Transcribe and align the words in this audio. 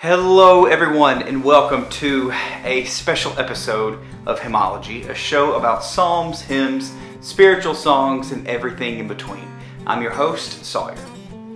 Hello, 0.00 0.66
everyone, 0.66 1.22
and 1.22 1.42
welcome 1.42 1.88
to 1.88 2.30
a 2.62 2.84
special 2.84 3.36
episode 3.36 3.98
of 4.26 4.38
Hymnology, 4.38 5.08
a 5.08 5.14
show 5.14 5.56
about 5.56 5.82
psalms, 5.82 6.40
hymns, 6.40 6.92
spiritual 7.20 7.74
songs, 7.74 8.30
and 8.30 8.46
everything 8.46 9.00
in 9.00 9.08
between. 9.08 9.50
I'm 9.88 10.00
your 10.00 10.12
host, 10.12 10.64
Sawyer. 10.64 11.04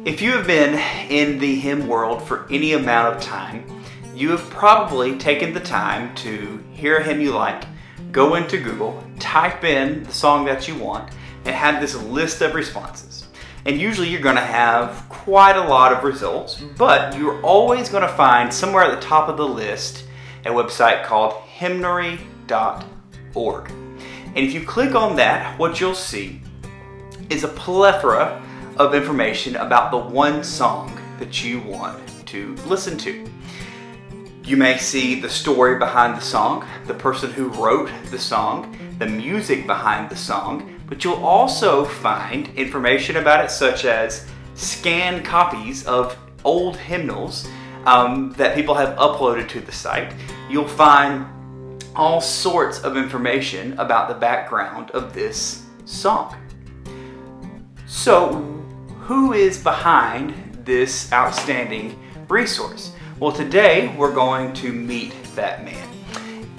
If 0.05 0.21
you 0.21 0.33
have 0.33 0.49
been 0.49 0.75
in 1.09 1.39
the 1.39 1.55
hymn 1.55 1.87
world 1.87 2.21
for 2.21 2.49
any 2.51 2.73
amount 2.73 3.15
of 3.15 3.23
time, 3.23 3.65
you 4.13 4.31
have 4.31 4.51
probably 4.51 5.17
taken 5.17 5.55
the 5.55 5.61
time 5.61 6.13
to 6.17 6.61
hear 6.73 6.97
a 6.97 7.05
hymn 7.05 7.21
you 7.21 7.31
like, 7.31 7.63
go 8.11 8.35
into 8.35 8.59
Google, 8.59 9.05
type 9.21 9.63
in 9.63 10.03
the 10.03 10.13
song 10.13 10.45
that 10.47 10.67
you 10.67 10.75
want, 10.75 11.13
and 11.45 11.55
have 11.55 11.81
this 11.81 11.95
list 11.95 12.41
of 12.41 12.57
responses. 12.57 13.22
And 13.65 13.81
usually 13.81 14.09
you're 14.09 14.21
going 14.21 14.37
to 14.37 14.43
have 14.43 15.05
quite 15.09 15.57
a 15.57 15.63
lot 15.63 15.93
of 15.93 16.03
results, 16.05 16.57
mm-hmm. 16.57 16.75
but 16.77 17.17
you're 17.17 17.41
always 17.43 17.89
going 17.89 18.03
to 18.03 18.09
find 18.09 18.53
somewhere 18.53 18.85
at 18.85 18.95
the 18.95 19.07
top 19.07 19.29
of 19.29 19.37
the 19.37 19.47
list 19.47 20.05
a 20.45 20.49
website 20.49 21.05
called 21.05 21.35
hymnary.org. 21.43 22.23
And 24.35 24.39
if 24.39 24.53
you 24.53 24.65
click 24.65 24.95
on 24.95 25.17
that, 25.17 25.59
what 25.59 25.81
you'll 25.81 25.95
see 25.95 26.41
is 27.31 27.45
a 27.45 27.49
plethora 27.49 28.43
of 28.77 28.95
information 28.95 29.57
about 29.57 29.91
the 29.91 29.99
one 29.99 30.43
song 30.43 30.99
that 31.19 31.45
you 31.45 31.61
want 31.61 32.01
to 32.27 32.55
listen 32.67 32.97
to. 32.99 33.29
You 34.43 34.57
may 34.57 34.77
see 34.79 35.21
the 35.21 35.31
story 35.31 35.79
behind 35.79 36.17
the 36.17 36.21
song, 36.21 36.67
the 36.87 36.95
person 36.95 37.31
who 37.31 37.49
wrote 37.49 37.91
the 38.07 38.19
song, 38.19 38.77
the 38.99 39.07
music 39.07 39.67
behind 39.67 40.11
the 40.11 40.17
song, 40.17 40.72
but 40.89 41.05
you'll 41.05 41.25
also 41.25 41.85
find 41.85 42.49
information 42.57 43.17
about 43.17 43.45
it, 43.45 43.51
such 43.51 43.85
as 43.85 44.27
scanned 44.55 45.25
copies 45.25 45.87
of 45.87 46.17
old 46.45 46.77
hymnals 46.77 47.49
um, 47.87 48.33
that 48.37 48.55
people 48.55 48.75
have 48.75 48.97
uploaded 48.97 49.49
to 49.49 49.61
the 49.61 49.73
site. 49.73 50.13
You'll 50.51 50.69
find 50.69 51.27
all 51.95 52.21
sorts 52.21 52.81
of 52.81 52.97
information 52.97 53.79
about 53.79 54.09
the 54.09 54.15
background 54.15 54.91
of 54.93 55.13
this 55.13 55.65
song. 55.85 56.37
So, 57.87 58.37
who 59.01 59.33
is 59.33 59.63
behind 59.63 60.35
this 60.65 61.13
outstanding 61.13 61.99
resource? 62.29 62.93
Well, 63.19 63.33
today 63.33 63.95
we're 63.97 64.15
going 64.15 64.53
to 64.55 64.73
meet 64.73 65.15
that 65.35 65.65
man. 65.65 65.89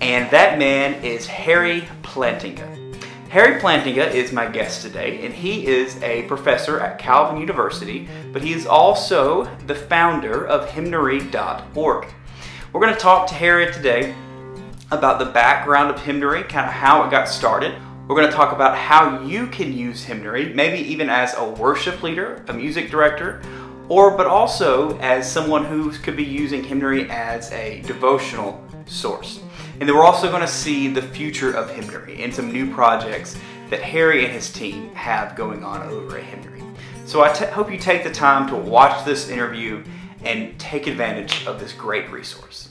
And 0.02 0.30
that 0.32 0.60
man 0.60 1.04
is 1.04 1.26
Harry 1.26 1.82
Plantinga. 2.04 2.93
Harry 3.34 3.59
Plantinga 3.59 4.14
is 4.14 4.31
my 4.31 4.45
guest 4.45 4.84
today, 4.84 5.26
and 5.26 5.34
he 5.34 5.66
is 5.66 6.00
a 6.03 6.22
professor 6.28 6.80
at 6.80 7.00
Calvin 7.00 7.42
University, 7.42 8.08
but 8.31 8.44
he 8.44 8.53
is 8.53 8.67
also 8.67 9.45
the 9.66 9.73
founder 9.73 10.45
of 10.45 10.70
hymnary.org. 10.70 12.14
We're 12.72 12.80
going 12.80 12.94
to 12.94 13.00
talk 13.00 13.25
to 13.30 13.34
Harry 13.34 13.73
today 13.73 14.14
about 14.92 15.17
the 15.17 15.25
background 15.25 15.90
of 15.90 16.00
hymnary, 16.00 16.44
kind 16.44 16.67
of 16.67 16.73
how 16.73 17.03
it 17.06 17.09
got 17.09 17.28
started. 17.28 17.73
We're 18.08 18.17
going 18.17 18.30
to 18.30 18.36
talk 18.36 18.53
about 18.53 18.78
how 18.78 19.23
you 19.23 19.47
can 19.47 19.75
use 19.75 20.03
hymnary, 20.03 20.53
maybe 20.53 20.88
even 20.88 21.09
as 21.09 21.34
a 21.34 21.44
worship 21.44 22.03
leader, 22.03 22.45
a 22.50 22.53
music 22.53 22.92
director, 22.92 23.42
or 23.90 24.16
but 24.16 24.28
also 24.28 24.95
as 25.00 25.28
someone 25.30 25.66
who 25.66 25.90
could 25.90 26.16
be 26.16 26.23
using 26.23 26.64
hymnary 26.64 27.09
as 27.09 27.52
a 27.52 27.81
devotional 27.81 28.64
source. 28.86 29.43
And 29.80 29.90
then 29.90 29.96
we're 29.96 30.06
also 30.06 30.30
going 30.30 30.42
to 30.42 30.48
see 30.48 30.88
the 30.88 31.02
future 31.02 31.52
of 31.52 31.70
hymnary 31.72 32.22
and 32.24 32.34
some 32.34 32.52
new 32.52 32.72
projects 32.72 33.38
that 33.70 33.82
Harry 33.82 34.24
and 34.24 34.32
his 34.32 34.52
team 34.52 34.94
have 34.94 35.36
going 35.36 35.64
on 35.64 35.82
over 35.90 36.18
at 36.18 36.24
hymnary. 36.24 36.62
So 37.06 37.24
I 37.24 37.34
t- 37.34 37.46
hope 37.46 37.72
you 37.72 37.78
take 37.78 38.04
the 38.04 38.12
time 38.12 38.48
to 38.50 38.56
watch 38.56 39.04
this 39.04 39.30
interview 39.30 39.84
and 40.24 40.58
take 40.60 40.86
advantage 40.86 41.46
of 41.48 41.60
this 41.60 41.74
great 41.74 42.10
resource. 42.12 42.70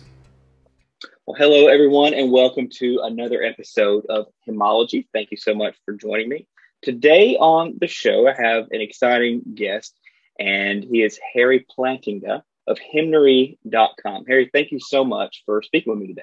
Well, 1.27 1.37
hello, 1.37 1.67
everyone, 1.67 2.15
and 2.15 2.31
welcome 2.31 2.69
to 2.79 3.01
another 3.03 3.43
episode 3.43 4.07
of 4.09 4.27
Hymnology. 4.49 5.07
Thank 5.13 5.31
you 5.33 5.37
so 5.37 5.55
much 5.55 5.75
for 5.85 5.95
joining 5.95 6.29
me. 6.29 6.47
Today 6.83 7.37
on 7.37 7.79
the 7.81 7.89
show, 7.89 8.29
I 8.29 8.35
have 8.41 8.69
an 8.71 8.81
exciting 8.81 9.43
guest, 9.55 9.97
and 10.39 10.83
he 10.83 11.03
is 11.03 11.19
Harry 11.35 11.67
Plantinga 11.77 12.43
of 12.67 12.79
hymnary.com. 12.79 14.25
Harry, 14.27 14.51
thank 14.53 14.71
you 14.71 14.81
so 14.81 15.05
much 15.05 15.43
for 15.45 15.63
speaking 15.63 15.93
with 15.93 16.01
me 16.01 16.09
today. 16.09 16.23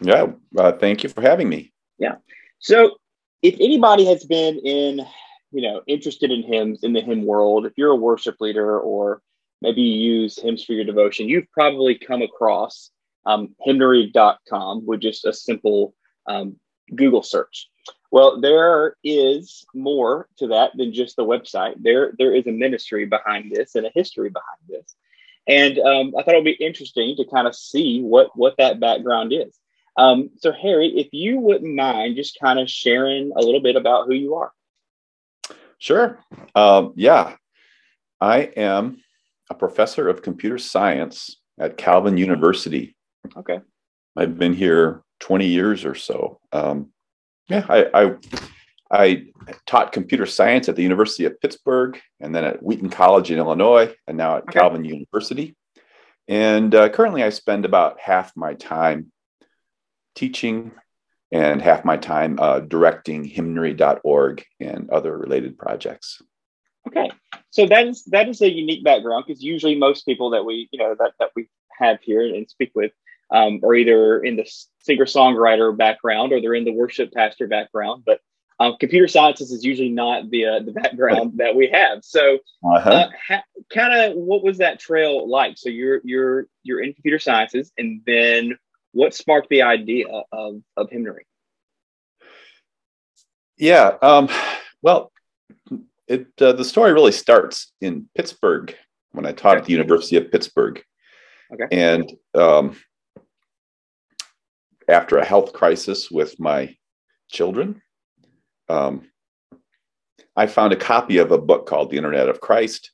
Yeah, 0.00 0.26
uh, 0.58 0.72
thank 0.72 1.02
you 1.02 1.08
for 1.08 1.22
having 1.22 1.48
me. 1.48 1.72
Yeah. 1.98 2.16
So, 2.58 2.98
if 3.42 3.54
anybody 3.60 4.04
has 4.06 4.24
been 4.24 4.58
in, 4.58 5.06
you 5.52 5.62
know, 5.62 5.82
interested 5.86 6.30
in 6.30 6.42
hymns 6.42 6.82
in 6.82 6.92
the 6.92 7.00
hymn 7.00 7.24
world, 7.24 7.66
if 7.66 7.72
you're 7.76 7.92
a 7.92 7.96
worship 7.96 8.36
leader 8.40 8.78
or 8.78 9.22
maybe 9.62 9.82
you 9.82 10.20
use 10.20 10.38
hymns 10.40 10.64
for 10.64 10.72
your 10.72 10.84
devotion, 10.84 11.28
you've 11.28 11.50
probably 11.50 11.96
come 11.96 12.22
across 12.22 12.90
um, 13.24 13.54
hymnary.com 13.60 14.86
with 14.86 15.00
just 15.00 15.24
a 15.24 15.32
simple 15.32 15.94
um, 16.26 16.56
Google 16.94 17.22
search. 17.22 17.68
Well, 18.12 18.40
there 18.40 18.96
is 19.02 19.64
more 19.74 20.28
to 20.38 20.46
that 20.48 20.72
than 20.76 20.92
just 20.92 21.16
the 21.16 21.24
website. 21.24 21.74
There, 21.78 22.12
there 22.18 22.34
is 22.34 22.46
a 22.46 22.52
ministry 22.52 23.04
behind 23.04 23.52
this 23.52 23.74
and 23.74 23.86
a 23.86 23.90
history 23.94 24.30
behind 24.30 24.60
this. 24.68 24.94
And 25.46 25.78
um, 25.78 26.14
I 26.18 26.22
thought 26.22 26.34
it 26.34 26.38
would 26.38 26.44
be 26.44 26.64
interesting 26.64 27.16
to 27.16 27.24
kind 27.24 27.46
of 27.46 27.54
see 27.54 28.00
what 28.00 28.30
what 28.34 28.56
that 28.58 28.80
background 28.80 29.32
is. 29.32 29.56
Um, 29.98 30.30
so, 30.36 30.52
Harry, 30.52 30.88
if 30.88 31.08
you 31.12 31.38
wouldn't 31.38 31.74
mind 31.74 32.16
just 32.16 32.38
kind 32.40 32.58
of 32.58 32.70
sharing 32.70 33.32
a 33.34 33.40
little 33.40 33.60
bit 33.60 33.76
about 33.76 34.06
who 34.06 34.14
you 34.14 34.34
are. 34.34 34.52
Sure. 35.78 36.18
Um, 36.54 36.92
yeah. 36.96 37.36
I 38.20 38.42
am 38.56 39.02
a 39.50 39.54
professor 39.54 40.08
of 40.08 40.22
computer 40.22 40.58
science 40.58 41.36
at 41.58 41.76
Calvin 41.76 42.16
University. 42.16 42.96
Okay. 43.36 43.60
I've 44.16 44.38
been 44.38 44.54
here 44.54 45.02
20 45.20 45.46
years 45.46 45.84
or 45.84 45.94
so. 45.94 46.40
Um, 46.52 46.90
yeah, 47.48 47.64
I, 47.68 47.86
I, 47.94 48.14
I 48.90 49.26
taught 49.66 49.92
computer 49.92 50.26
science 50.26 50.68
at 50.68 50.76
the 50.76 50.82
University 50.82 51.24
of 51.24 51.40
Pittsburgh 51.40 52.00
and 52.20 52.34
then 52.34 52.44
at 52.44 52.62
Wheaton 52.62 52.90
College 52.90 53.30
in 53.30 53.38
Illinois 53.38 53.94
and 54.06 54.16
now 54.16 54.36
at 54.36 54.44
okay. 54.44 54.58
Calvin 54.58 54.84
University. 54.84 55.56
And 56.28 56.74
uh, 56.74 56.88
currently, 56.88 57.22
I 57.22 57.30
spend 57.30 57.64
about 57.64 58.00
half 58.00 58.32
my 58.36 58.54
time 58.54 59.12
teaching 60.16 60.72
and 61.30 61.62
half 61.62 61.84
my 61.84 61.96
time 61.96 62.38
uh, 62.40 62.60
directing 62.60 63.24
hymnary.org 63.24 64.44
and 64.60 64.90
other 64.90 65.16
related 65.16 65.56
projects. 65.58 66.20
Okay, 66.88 67.10
so 67.50 67.66
that 67.66 67.86
is 67.86 68.04
that 68.06 68.28
is 68.28 68.40
a 68.42 68.50
unique 68.50 68.84
background 68.84 69.24
because 69.26 69.42
usually 69.42 69.76
most 69.76 70.04
people 70.06 70.30
that 70.30 70.44
we 70.44 70.68
you 70.72 70.78
know 70.78 70.96
that 70.98 71.12
that 71.20 71.30
we 71.36 71.48
have 71.78 71.98
here 72.02 72.22
and 72.22 72.48
speak 72.48 72.70
with 72.74 72.92
um, 73.30 73.60
are 73.64 73.74
either 73.74 74.20
in 74.20 74.36
the 74.36 74.48
singer 74.80 75.04
songwriter 75.04 75.76
background 75.76 76.32
or 76.32 76.40
they're 76.40 76.54
in 76.54 76.64
the 76.64 76.72
worship 76.72 77.12
pastor 77.12 77.46
background, 77.48 78.04
but 78.06 78.20
um, 78.58 78.76
computer 78.80 79.08
sciences 79.08 79.52
is 79.52 79.64
usually 79.64 79.90
not 79.90 80.30
the 80.30 80.46
uh, 80.46 80.60
the 80.60 80.72
background 80.72 81.32
that 81.36 81.54
we 81.54 81.68
have. 81.68 82.02
So, 82.02 82.38
uh-huh. 82.64 82.90
uh, 82.90 83.08
ha- 83.28 83.44
kind 83.72 83.92
of, 83.92 84.16
what 84.16 84.42
was 84.42 84.58
that 84.58 84.78
trail 84.78 85.28
like? 85.28 85.58
So 85.58 85.68
you're 85.68 86.00
you're 86.04 86.46
you're 86.62 86.80
in 86.80 86.94
computer 86.94 87.18
sciences, 87.18 87.70
and 87.76 88.00
then 88.06 88.56
what 88.96 89.14
sparked 89.14 89.50
the 89.50 89.62
idea 89.62 90.06
of, 90.32 90.62
of 90.76 90.90
hymnary? 90.90 91.26
Yeah, 93.58 93.96
um, 94.00 94.28
well, 94.80 95.12
it 96.08 96.28
uh, 96.40 96.52
the 96.52 96.64
story 96.64 96.92
really 96.92 97.12
starts 97.12 97.72
in 97.80 98.08
Pittsburgh 98.16 98.74
when 99.12 99.26
I 99.26 99.32
taught 99.32 99.58
at 99.58 99.64
the 99.66 99.72
University 99.72 100.16
of 100.16 100.30
Pittsburgh. 100.30 100.82
Okay. 101.52 101.66
And 101.70 102.10
um, 102.34 102.76
after 104.88 105.18
a 105.18 105.24
health 105.24 105.52
crisis 105.52 106.10
with 106.10 106.40
my 106.40 106.74
children, 107.30 107.82
um, 108.68 109.10
I 110.36 110.46
found 110.46 110.72
a 110.72 110.76
copy 110.76 111.18
of 111.18 111.32
a 111.32 111.38
book 111.38 111.66
called 111.66 111.90
The 111.90 111.98
Imitation 111.98 112.30
of 112.30 112.40
Christ 112.40 112.92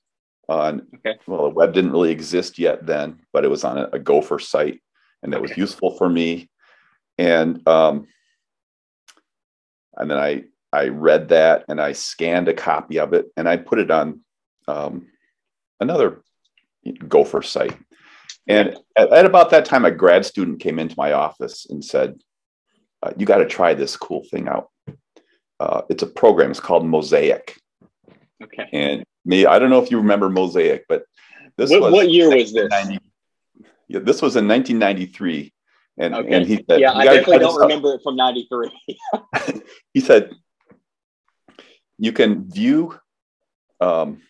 on, 0.49 0.87
okay. 0.97 1.19
well, 1.27 1.45
the 1.45 1.51
web 1.51 1.73
didn't 1.73 1.93
really 1.93 2.11
exist 2.11 2.59
yet 2.59 2.87
then, 2.87 3.21
but 3.33 3.45
it 3.45 3.51
was 3.51 3.65
on 3.65 3.79
a, 3.79 3.89
a 3.93 3.99
Gopher 3.99 4.39
site 4.39 4.81
and 5.23 5.33
that 5.33 5.39
okay. 5.39 5.49
was 5.49 5.57
useful 5.57 5.97
for 5.97 6.09
me. 6.09 6.49
And 7.19 7.67
um, 7.69 8.07
and 9.97 10.11
then 10.11 10.19
I 10.19 10.45
I 10.73 10.89
read 10.89 11.29
that 11.29 11.65
and 11.69 11.81
I 11.81 11.93
scanned 11.93 12.49
a 12.49 12.55
copy 12.55 12.99
of 12.99 13.13
it 13.13 13.27
and 13.37 13.49
I 13.49 13.57
put 13.57 13.79
it 13.79 13.91
on 13.91 14.21
um, 14.67 15.09
another 15.81 16.23
Gopher 17.09 17.43
site. 17.43 17.77
And 18.49 18.77
at, 18.97 19.13
at, 19.13 19.27
about 19.27 19.51
that 19.51 19.65
time, 19.65 19.85
a 19.85 19.91
grad 19.91 20.27
student 20.27 20.61
came 20.61 20.79
into 20.79 20.95
my 20.97 21.13
office 21.13 21.67
and 21.71 21.85
said, 21.85 22.21
uh, 23.03 23.13
"You 23.17 23.27
got 23.27 23.39
to 23.39 23.47
try 23.47 23.75
this 23.75 23.97
cool 23.97 24.25
thing 24.31 24.49
out. 24.49 24.71
Uh, 25.61 25.83
it's 25.89 26.03
a 26.03 26.09
program. 26.09 26.51
It's 26.51 26.59
called 26.59 26.85
Mosaic." 26.85 27.57
Okay. 28.43 28.69
And 28.73 29.05
me, 29.25 29.47
I 29.47 29.61
don't 29.61 29.71
know 29.71 29.81
if 29.81 29.93
you 29.93 29.99
remember 29.99 30.29
Mosaic, 30.29 30.87
but 30.89 31.05
this 31.57 31.71
what, 31.71 31.83
was 31.83 31.93
what 31.93 32.11
year 32.11 32.35
was 32.35 32.53
this? 32.53 32.73
Yeah, 33.89 34.01
this 34.01 34.23
was 34.23 34.37
in 34.37 34.49
1993. 34.49 35.53
And, 35.99 36.15
okay. 36.15 36.35
and 36.35 36.47
he 36.47 36.65
said, 36.69 36.81
Yeah, 36.81 36.93
I 36.93 37.05
definitely 37.05 37.39
don't 37.41 37.61
remember 37.61 37.95
it 37.95 38.01
from 38.03 38.17
93. 38.17 38.71
he 39.95 40.01
said, 40.01 40.33
You 41.99 42.13
can 42.13 42.51
view 42.51 42.99
um, 43.81 44.23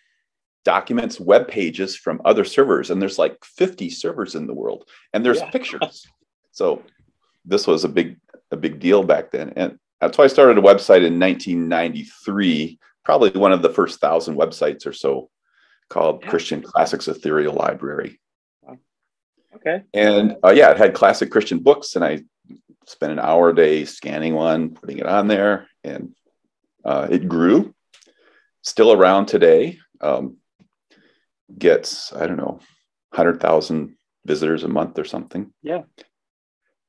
documents 0.64 1.18
web 1.18 1.48
pages 1.48 1.96
from 1.96 2.20
other 2.24 2.44
servers 2.44 2.90
and 2.90 3.00
there's 3.02 3.18
like 3.18 3.44
50 3.44 3.90
servers 3.90 4.34
in 4.34 4.46
the 4.46 4.54
world 4.54 4.88
and 5.12 5.24
there's 5.24 5.38
yeah. 5.38 5.50
pictures 5.52 6.06
so 6.52 6.82
this 7.44 7.66
was 7.66 7.84
a 7.84 7.88
big 7.88 8.16
a 8.50 8.56
big 8.56 8.78
deal 8.78 9.02
back 9.02 9.30
then 9.30 9.52
and 9.56 9.78
that's 10.00 10.18
why 10.18 10.24
i 10.24 10.28
started 10.28 10.58
a 10.58 10.62
website 10.62 11.04
in 11.04 11.18
1993 11.18 12.78
probably 13.04 13.30
one 13.30 13.52
of 13.52 13.62
the 13.62 13.70
first 13.70 14.00
thousand 14.00 14.36
websites 14.36 14.86
or 14.86 14.92
so 14.92 15.30
called 15.88 16.22
yeah. 16.22 16.30
christian 16.30 16.62
classics 16.62 17.08
ethereal 17.08 17.54
library 17.54 18.20
okay 19.54 19.82
and 19.94 20.36
uh, 20.44 20.50
yeah 20.50 20.70
it 20.70 20.76
had 20.76 20.94
classic 20.94 21.30
christian 21.30 21.58
books 21.58 21.96
and 21.96 22.04
i 22.04 22.20
spent 22.86 23.12
an 23.12 23.18
hour 23.18 23.50
a 23.50 23.54
day 23.54 23.84
scanning 23.84 24.34
one 24.34 24.70
putting 24.70 24.98
it 24.98 25.06
on 25.06 25.28
there 25.28 25.68
and 25.84 26.14
uh, 26.84 27.06
it 27.10 27.28
grew 27.28 27.72
still 28.62 28.92
around 28.92 29.26
today 29.26 29.78
um, 30.00 30.36
gets 31.58 32.12
I 32.12 32.26
don't 32.26 32.36
know, 32.36 32.60
hundred 33.12 33.40
thousand 33.40 33.96
visitors 34.24 34.64
a 34.64 34.68
month 34.68 34.98
or 34.98 35.04
something. 35.04 35.52
Yeah. 35.62 35.82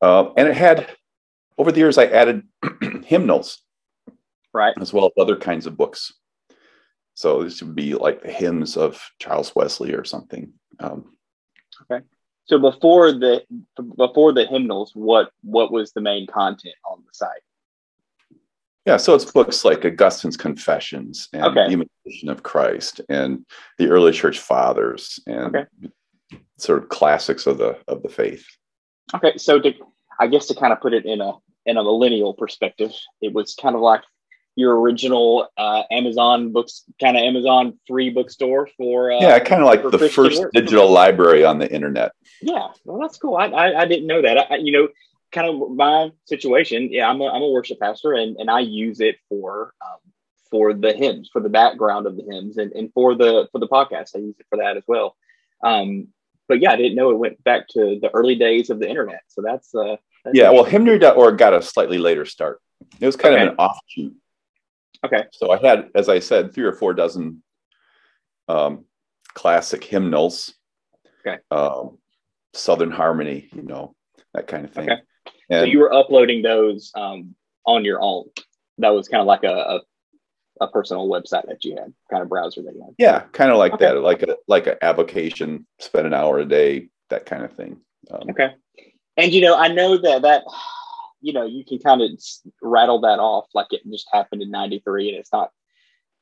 Uh, 0.02 0.32
and 0.36 0.48
it 0.48 0.56
had 0.56 0.90
over 1.58 1.72
the 1.72 1.80
years 1.80 1.98
I 1.98 2.06
added 2.06 2.44
hymnals, 3.06 3.62
right, 4.54 4.74
as 4.80 4.92
well 4.92 5.06
as 5.06 5.22
other 5.22 5.38
kinds 5.38 5.66
of 5.66 5.78
books. 5.78 6.14
So 7.16 7.44
this 7.44 7.62
would 7.62 7.76
be 7.76 7.94
like 7.94 8.24
the 8.24 8.32
hymns 8.32 8.76
of 8.76 9.02
Charles 9.20 9.54
Wesley 9.56 9.94
or 9.94 10.04
something. 10.04 10.54
Um, 10.80 11.16
okay. 11.84 12.04
So 12.46 12.60
before 12.60 13.12
the 13.12 13.44
before 13.98 14.34
the 14.34 14.46
hymnals, 14.46 14.92
what 14.94 15.32
what 15.44 15.72
was 15.72 15.94
the 15.94 16.02
main 16.02 16.28
content 16.28 16.76
on 16.90 17.04
the 17.06 17.14
site? 17.14 17.42
Yeah, 18.86 18.98
so 18.98 19.16
it's 19.16 19.32
books 19.32 19.64
like 19.64 19.86
Augustine's 19.86 20.36
Confessions 20.36 21.30
and 21.32 21.44
okay. 21.46 21.68
the 21.68 21.74
Imitation 21.74 22.28
of 22.28 22.44
Christ 22.44 23.00
and 23.08 23.46
the 23.78 23.88
early 23.88 24.12
church 24.12 24.40
fathers 24.40 25.22
and 25.26 25.56
okay. 25.56 25.66
sort 26.58 26.84
of 26.84 26.90
classics 26.90 27.48
of 27.48 27.58
the 27.58 27.78
of 27.88 28.04
the 28.04 28.10
faith. 28.10 28.46
Okay, 29.16 29.38
so 29.38 29.60
to, 29.60 29.74
I 30.20 30.28
guess 30.28 30.48
to 30.48 30.56
kind 30.56 30.74
of 30.74 30.82
put 30.82 30.94
it 30.94 31.06
in 31.06 31.22
a 31.22 31.32
in 31.66 31.78
a 31.78 31.84
millennial 31.84 32.34
perspective, 32.34 32.92
it 33.22 33.32
was 33.34 33.56
kind 33.56 33.76
of 33.76 33.82
like 33.82 34.02
your 34.56 34.80
original 34.80 35.48
uh, 35.58 35.84
Amazon 35.92 36.52
books, 36.52 36.84
kind 37.02 37.18
of 37.18 37.24
Amazon 37.24 37.80
free 37.88 38.10
bookstore 38.10 38.70
for 38.78 39.12
uh, 39.12 39.20
yeah, 39.20 39.40
kind 39.40 39.62
of 39.62 39.68
like 39.68 39.84
the 39.84 39.98
Christian 39.98 40.24
first 40.24 40.40
work. 40.40 40.54
digital 40.54 40.92
library 40.92 41.44
on 41.44 41.60
the 41.60 41.72
internet. 41.72 42.12
Yeah, 42.42 42.68
well, 42.86 43.00
that's 43.00 43.18
cool. 43.18 43.36
I 43.36 43.48
I, 43.48 43.82
I 43.82 43.86
didn't 43.86 44.08
know 44.08 44.22
that. 44.22 44.52
I, 44.52 44.56
you 44.58 44.72
know, 44.72 44.88
kind 45.32 45.50
of 45.50 45.72
my 45.72 46.12
situation. 46.26 46.90
Yeah, 46.92 47.10
I'm 47.10 47.20
a, 47.22 47.28
I'm 47.28 47.42
a 47.42 47.50
worship 47.50 47.80
pastor, 47.80 48.14
and 48.14 48.38
and 48.38 48.50
I 48.50 48.60
use 48.60 49.00
it 49.00 49.16
for 49.30 49.74
um, 49.86 50.00
for 50.52 50.74
the 50.74 50.94
hymns, 50.94 51.30
for 51.34 51.42
the 51.42 51.50
background 51.50 52.06
of 52.06 52.16
the 52.16 52.24
hymns, 52.24 52.58
and 52.58 52.72
and 52.74 52.94
for 52.94 53.16
the 53.16 53.48
for 53.52 53.60
the 53.60 53.68
podcast. 53.68 54.16
I 54.16 54.20
use 54.20 54.36
it 54.40 54.46
for 54.50 54.60
that 54.60 54.78
as 54.78 54.84
well. 54.88 55.16
Um, 55.64 56.10
but 56.48 56.62
yeah, 56.62 56.72
I 56.72 56.76
didn't 56.76 56.96
know 56.96 57.10
it 57.10 57.18
went 57.18 57.44
back 57.44 57.68
to 57.70 58.00
the 58.00 58.10
early 58.14 58.36
days 58.36 58.70
of 58.70 58.80
the 58.80 58.88
internet. 58.88 59.22
So 59.30 59.42
that's 59.42 59.74
uh, 59.74 59.96
that's 60.24 60.38
yeah. 60.38 60.52
Well, 60.52 60.64
hymnary.org 60.64 61.38
got 61.38 61.54
a 61.54 61.62
slightly 61.62 61.98
later 61.98 62.26
start. 62.26 62.62
It 63.00 63.06
was 63.06 63.16
kind 63.16 63.36
okay. 63.36 63.44
of 63.44 63.50
an 63.50 63.56
offshoot. 63.56 64.14
Okay. 65.06 65.26
So 65.32 65.52
I 65.52 65.58
had, 65.58 65.90
as 65.96 66.10
I 66.10 66.20
said, 66.20 66.54
three 66.54 66.66
or 66.66 66.74
four 66.74 66.94
dozen 66.94 67.44
um, 68.48 68.86
classic 69.34 69.84
hymnals. 69.84 70.54
Okay. 71.26 71.40
Um, 71.52 71.98
Southern 72.54 72.92
Harmony, 72.92 73.50
you 73.54 73.64
know, 73.64 73.96
that 74.34 74.48
kind 74.48 74.66
of 74.66 74.72
thing. 74.72 74.90
Okay. 74.90 75.02
And 75.50 75.62
so 75.62 75.66
you 75.66 75.80
were 75.80 75.94
uploading 75.94 76.42
those 76.42 76.92
um, 76.96 77.36
on 77.66 77.86
your 77.86 78.02
own. 78.02 78.26
That 78.78 78.90
was 78.90 79.08
kind 79.08 79.22
of 79.22 79.28
like 79.28 79.44
a, 79.44 79.54
a, 79.54 79.82
a 80.62 80.68
personal 80.68 81.08
website 81.08 81.48
that 81.48 81.64
you 81.64 81.76
had, 81.76 81.94
kind 82.10 82.24
of 82.24 82.30
browser 82.30 82.62
that 82.64 82.74
you 82.74 82.82
had. 82.82 82.96
Yeah, 82.98 83.22
kind 83.32 83.52
of 83.52 83.58
like 83.58 83.74
okay. 83.74 83.86
that, 83.86 84.02
like 84.02 84.24
a 84.24 84.36
like 84.48 84.68
an 84.68 84.76
avocation. 84.82 85.66
Spend 85.80 86.08
an 86.08 86.14
hour 86.14 86.40
a 86.40 86.46
day, 86.46 86.90
that 87.10 87.26
kind 87.26 87.44
of 87.44 87.54
thing. 87.54 87.80
Um, 88.12 88.30
okay, 88.32 88.54
and 89.18 89.32
you 89.32 89.42
know, 89.42 89.56
I 89.56 89.68
know 89.70 89.98
that 89.98 90.22
that 90.24 90.44
you 91.24 91.34
know 91.34 91.46
you 91.46 91.66
can 91.66 91.80
kind 91.80 92.02
of 92.02 92.12
rattle 92.62 93.02
that 93.02 93.20
off 93.20 93.48
like 93.56 93.68
it 93.72 93.82
just 93.90 94.08
happened 94.12 94.42
in 94.42 94.52
'93, 94.52 95.10
and 95.10 95.18
it's 95.18 95.34
not 95.34 95.52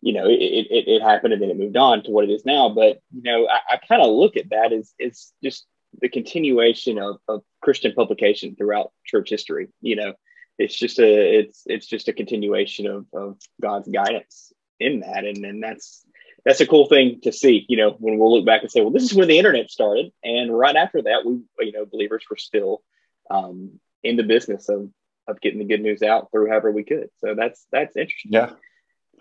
you 0.01 0.13
know, 0.13 0.27
it, 0.27 0.33
it, 0.33 0.87
it, 0.87 1.01
happened 1.03 1.31
and 1.33 1.41
then 1.41 1.51
it 1.51 1.57
moved 1.57 1.77
on 1.77 2.01
to 2.03 2.09
what 2.09 2.23
it 2.23 2.31
is 2.31 2.43
now. 2.43 2.69
But, 2.69 2.99
you 3.13 3.21
know, 3.21 3.47
I, 3.47 3.75
I 3.75 3.77
kind 3.87 4.01
of 4.01 4.09
look 4.09 4.35
at 4.35 4.49
that 4.49 4.73
as 4.73 4.91
it's 4.97 5.31
just 5.43 5.67
the 5.99 6.09
continuation 6.09 6.97
of, 6.97 7.17
of 7.27 7.43
Christian 7.61 7.93
publication 7.93 8.55
throughout 8.55 8.91
church 9.05 9.29
history. 9.29 9.69
You 9.81 9.95
know, 9.95 10.13
it's 10.57 10.75
just 10.75 10.99
a 10.99 11.39
it's 11.39 11.63
it's 11.65 11.85
just 11.85 12.07
a 12.07 12.13
continuation 12.13 12.87
of, 12.87 13.05
of 13.13 13.37
God's 13.61 13.87
guidance 13.87 14.51
in 14.79 15.01
that, 15.01 15.25
and 15.25 15.45
and 15.45 15.63
that's 15.63 16.03
that's 16.45 16.61
a 16.61 16.67
cool 16.67 16.87
thing 16.87 17.21
to 17.21 17.31
see. 17.31 17.65
You 17.67 17.77
know, 17.77 17.91
when 17.99 18.17
we'll 18.17 18.35
look 18.35 18.45
back 18.45 18.61
and 18.61 18.71
say, 18.71 18.81
well, 18.81 18.91
this 18.91 19.03
is 19.03 19.13
when 19.13 19.27
the 19.27 19.37
internet 19.37 19.69
started, 19.69 20.11
and 20.23 20.57
right 20.57 20.75
after 20.75 21.01
that, 21.01 21.25
we 21.25 21.41
you 21.59 21.71
know 21.71 21.85
believers 21.85 22.23
were 22.29 22.37
still 22.37 22.81
um, 23.29 23.79
in 24.03 24.15
the 24.15 24.23
business 24.23 24.69
of 24.69 24.89
of 25.27 25.39
getting 25.39 25.59
the 25.59 25.65
good 25.65 25.81
news 25.81 26.01
out 26.01 26.29
through 26.31 26.49
however 26.49 26.71
we 26.71 26.83
could. 26.83 27.09
So 27.19 27.35
that's 27.35 27.65
that's 27.71 27.95
interesting. 27.95 28.33
Yeah. 28.33 28.51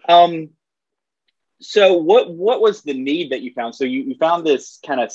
Um. 0.09 0.50
So 1.61 1.94
what 1.94 2.31
what 2.31 2.61
was 2.61 2.82
the 2.82 2.94
need 2.94 3.31
that 3.31 3.43
you 3.43 3.53
found? 3.53 3.75
So 3.75 3.85
you, 3.85 4.03
you 4.03 4.15
found 4.15 4.47
this 4.47 4.79
kind 4.85 5.00
of 5.00 5.12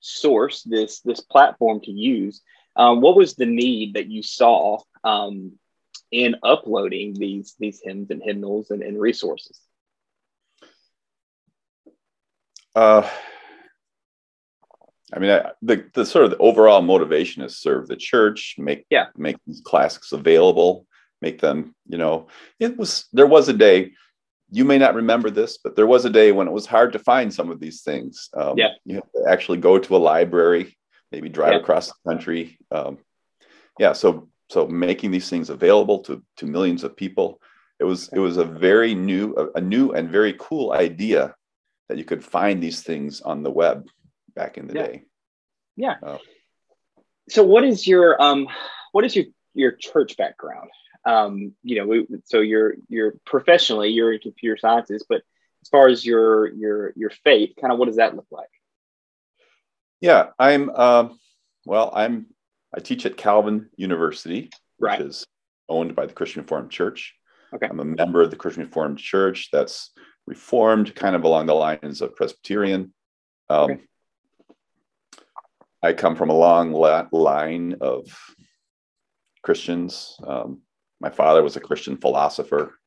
source, 0.00 0.62
this 0.62 1.00
this 1.00 1.20
platform 1.20 1.80
to 1.80 1.90
use. 1.90 2.42
Um, 2.76 3.00
what 3.00 3.16
was 3.16 3.34
the 3.34 3.46
need 3.46 3.94
that 3.94 4.10
you 4.10 4.22
saw 4.22 4.78
um, 5.04 5.52
in 6.10 6.36
uploading 6.42 7.14
these 7.14 7.54
these 7.58 7.80
hymns 7.82 8.10
and 8.10 8.22
hymnals 8.22 8.70
and, 8.70 8.82
and 8.82 9.00
resources? 9.00 9.60
Uh, 12.74 13.08
I 15.12 15.18
mean, 15.18 15.30
I, 15.30 15.52
the 15.62 15.84
the 15.94 16.06
sort 16.06 16.24
of 16.24 16.30
the 16.30 16.38
overall 16.38 16.82
motivation 16.82 17.42
is 17.42 17.58
serve 17.58 17.88
the 17.88 17.96
church, 17.96 18.56
make 18.58 18.86
yeah. 18.90 19.06
make 19.16 19.36
these 19.46 19.62
classics 19.64 20.12
available, 20.12 20.86
make 21.20 21.40
them. 21.40 21.74
You 21.86 21.98
know, 21.98 22.28
it 22.58 22.76
was 22.76 23.06
there 23.12 23.26
was 23.26 23.48
a 23.48 23.52
day 23.52 23.92
you 24.54 24.64
may 24.64 24.78
not 24.78 24.94
remember 24.94 25.30
this, 25.30 25.58
but 25.58 25.74
there 25.74 25.86
was 25.86 26.04
a 26.04 26.10
day 26.10 26.30
when 26.30 26.46
it 26.46 26.52
was 26.52 26.64
hard 26.64 26.92
to 26.92 26.98
find 27.00 27.34
some 27.34 27.50
of 27.50 27.58
these 27.58 27.82
things. 27.82 28.28
Um, 28.34 28.56
yeah. 28.56 28.68
You 28.84 28.96
have 28.96 29.12
to 29.12 29.24
actually 29.28 29.58
go 29.58 29.80
to 29.80 29.96
a 29.96 29.98
library, 29.98 30.76
maybe 31.10 31.28
drive 31.28 31.54
yeah. 31.54 31.58
across 31.58 31.88
the 31.88 31.94
country. 32.08 32.56
Um, 32.70 32.98
yeah. 33.80 33.92
So, 33.94 34.28
so 34.50 34.68
making 34.68 35.10
these 35.10 35.28
things 35.28 35.50
available 35.50 36.00
to, 36.04 36.22
to 36.36 36.46
millions 36.46 36.84
of 36.84 36.96
people, 36.96 37.40
it 37.80 37.84
was, 37.84 38.08
it 38.12 38.20
was 38.20 38.36
a 38.36 38.44
very 38.44 38.94
new, 38.94 39.34
a, 39.34 39.58
a 39.58 39.60
new 39.60 39.90
and 39.90 40.08
very 40.08 40.36
cool 40.38 40.72
idea 40.72 41.34
that 41.88 41.98
you 41.98 42.04
could 42.04 42.24
find 42.24 42.62
these 42.62 42.82
things 42.82 43.22
on 43.22 43.42
the 43.42 43.50
web 43.50 43.88
back 44.34 44.58
in 44.58 44.66
the 44.66 44.74
yeah. 44.74 44.86
day. 44.86 45.02
Yeah. 45.76 45.94
Uh, 46.02 46.18
so 47.28 47.42
what 47.42 47.64
is 47.64 47.86
your, 47.86 48.20
um, 48.20 48.46
what 48.92 49.04
is 49.04 49.16
your, 49.16 49.26
your 49.54 49.72
church 49.72 50.16
background? 50.16 50.70
um, 51.04 51.52
you 51.62 51.76
know, 51.76 51.86
we, 51.86 52.06
so 52.24 52.40
you're 52.40 52.74
you're 52.88 53.14
professionally 53.26 53.90
you're 53.90 54.12
in 54.12 54.20
computer 54.20 54.56
sciences, 54.56 55.04
but 55.08 55.22
as 55.62 55.68
far 55.68 55.88
as 55.88 56.04
your 56.04 56.52
your 56.54 56.92
your 56.96 57.10
faith, 57.10 57.52
kind 57.60 57.72
of 57.72 57.78
what 57.78 57.86
does 57.86 57.96
that 57.96 58.16
look 58.16 58.26
like? 58.30 58.48
Yeah, 60.00 60.28
I'm 60.38 60.70
uh, 60.74 61.08
well. 61.64 61.92
I'm 61.94 62.26
I 62.74 62.80
teach 62.80 63.06
at 63.06 63.16
Calvin 63.16 63.68
University, 63.76 64.50
right. 64.78 64.98
which 64.98 65.08
is 65.08 65.26
owned 65.68 65.94
by 65.94 66.06
the 66.06 66.12
Christian 66.12 66.42
Reformed 66.42 66.70
Church. 66.70 67.14
Okay. 67.54 67.66
I'm 67.68 67.80
a 67.80 67.84
member 67.84 68.20
of 68.20 68.30
the 68.30 68.36
Christian 68.36 68.64
Reformed 68.64 68.98
Church 68.98 69.50
that's 69.52 69.92
reformed, 70.26 70.94
kind 70.94 71.14
of 71.14 71.24
along 71.24 71.46
the 71.46 71.54
lines 71.54 72.00
of 72.00 72.16
Presbyterian. 72.16 72.92
Um, 73.48 73.70
okay. 73.70 73.80
I 75.84 75.92
come 75.92 76.16
from 76.16 76.30
a 76.30 76.34
long 76.34 76.72
line 76.72 77.76
of 77.82 78.06
Christians. 79.42 80.16
Um, 80.26 80.62
my 80.98 81.10
father 81.10 81.42
was 81.42 81.56
a 81.56 81.60
Christian 81.60 81.98
philosopher. 81.98 82.78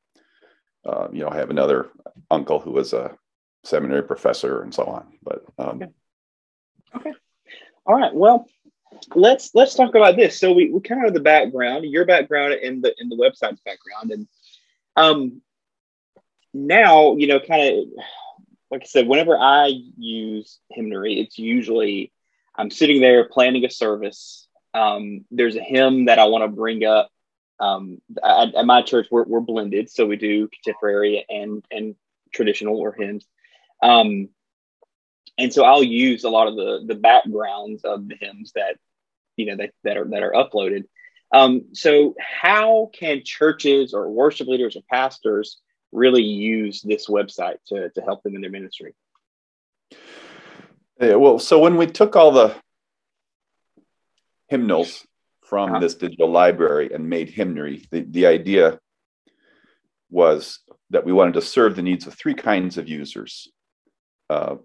Uh, 0.83 1.07
you 1.11 1.19
know, 1.19 1.29
I 1.29 1.35
have 1.35 1.51
another 1.51 1.91
uncle 2.31 2.59
who 2.59 2.71
was 2.71 2.93
a 2.93 3.15
seminary 3.63 4.01
professor 4.01 4.63
and 4.63 4.73
so 4.73 4.85
on. 4.85 5.13
But 5.21 5.43
um, 5.59 5.75
okay. 5.75 5.91
okay. 6.95 7.13
All 7.85 7.95
right. 7.95 8.15
Well, 8.15 8.47
let's 9.13 9.51
let's 9.53 9.75
talk 9.75 9.93
about 9.93 10.15
this. 10.15 10.39
So 10.39 10.51
we, 10.51 10.71
we 10.71 10.79
kind 10.79 11.05
of 11.05 11.13
the 11.13 11.19
background, 11.19 11.85
your 11.85 12.05
background 12.05 12.55
in 12.55 12.81
the 12.81 12.95
in 12.97 13.09
the 13.09 13.15
website's 13.15 13.61
background, 13.61 14.11
and 14.11 14.27
um, 14.95 15.41
now 16.51 17.15
you 17.15 17.27
know, 17.27 17.39
kind 17.39 17.77
of 17.77 17.85
like 18.71 18.81
I 18.81 18.85
said, 18.85 19.07
whenever 19.07 19.37
I 19.37 19.71
use 19.97 20.59
hymnary, 20.71 21.19
it's 21.19 21.37
usually 21.37 22.11
I'm 22.57 22.71
sitting 22.71 23.01
there 23.01 23.29
planning 23.29 23.65
a 23.65 23.69
service. 23.69 24.47
Um, 24.73 25.25
there's 25.31 25.55
a 25.55 25.61
hymn 25.61 26.05
that 26.05 26.19
I 26.19 26.25
want 26.25 26.43
to 26.43 26.47
bring 26.47 26.83
up. 26.83 27.09
Um, 27.59 28.01
at, 28.23 28.53
at, 28.53 28.65
my 28.67 28.83
church 28.83 29.07
we're, 29.09 29.23
we're 29.23 29.39
blended 29.39 29.89
so 29.89 30.05
we 30.05 30.15
do 30.15 30.47
contemporary 30.47 31.25
and 31.27 31.65
and 31.71 31.95
traditional 32.31 32.77
or 32.77 32.93
hymns. 32.93 33.25
Um, 33.81 34.29
and 35.39 35.51
so 35.51 35.63
i'll 35.63 35.83
use 35.83 36.23
a 36.23 36.29
lot 36.29 36.47
of 36.47 36.55
the 36.55 36.83
the 36.85 36.99
backgrounds 36.99 37.83
of 37.83 38.07
the 38.07 38.15
hymns 38.19 38.51
that 38.53 38.77
you 39.37 39.47
know 39.47 39.55
that, 39.55 39.71
that 39.83 39.97
are 39.97 40.05
that 40.05 40.21
are 40.21 40.33
uploaded. 40.33 40.83
Um, 41.31 41.65
so 41.73 42.15
how 42.19 42.91
can 42.93 43.23
churches 43.23 43.93
or 43.93 44.09
worship 44.09 44.47
leaders 44.47 44.75
or 44.75 44.81
pastors 44.89 45.57
really 45.91 46.23
use 46.23 46.81
this 46.81 47.07
website 47.07 47.57
to, 47.67 47.89
to 47.89 48.01
help 48.01 48.23
them 48.23 48.35
in 48.35 48.41
their 48.41 48.51
ministry 48.51 48.93
Yeah, 50.99 51.15
well, 51.15 51.39
so 51.39 51.59
when 51.59 51.77
we 51.77 51.87
took 51.87 52.15
all 52.15 52.31
the 52.31 52.55
hymnals 54.47 55.05
from 55.43 55.71
uh-huh. 55.71 55.79
this 55.79 55.95
digital 55.95 56.29
library 56.29 56.91
and 56.93 57.09
made 57.09 57.29
hymnary, 57.29 57.85
the, 57.91 58.01
the 58.01 58.25
idea 58.25 58.79
was 60.09 60.59
that 60.89 61.05
we 61.05 61.13
wanted 61.13 61.35
to 61.35 61.41
serve 61.41 61.75
the 61.75 61.81
needs 61.81 62.07
of 62.07 62.13
three 62.13 62.33
kinds 62.33 62.77
of 62.77 62.87
users 62.87 63.49
uh, 64.29 64.55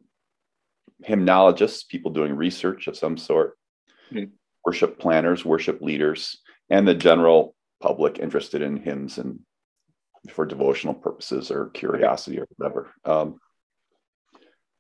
hymnologists, 1.05 1.85
people 1.85 2.11
doing 2.11 2.35
research 2.35 2.87
of 2.87 2.97
some 2.97 3.17
sort, 3.17 3.57
mm-hmm. 4.13 4.31
worship 4.65 4.99
planners, 4.99 5.45
worship 5.45 5.81
leaders, 5.81 6.41
and 6.71 6.87
the 6.87 6.95
general 6.95 7.55
public 7.81 8.19
interested 8.19 8.63
in 8.63 8.77
hymns 8.77 9.19
and 9.19 9.41
for 10.31 10.47
devotional 10.47 10.95
purposes 10.95 11.51
or 11.51 11.71
curiosity 11.71 12.39
or 12.39 12.47
whatever. 12.57 12.93
Um, 13.05 13.39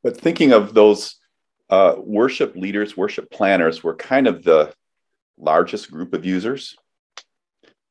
but 0.02 0.16
thinking 0.16 0.52
of 0.52 0.74
those 0.74 1.16
uh, 1.72 1.96
worship 1.96 2.54
leaders, 2.54 2.98
worship 2.98 3.30
planners 3.30 3.82
were 3.82 3.96
kind 3.96 4.26
of 4.26 4.44
the 4.44 4.70
largest 5.38 5.90
group 5.90 6.12
of 6.12 6.22
users. 6.22 6.76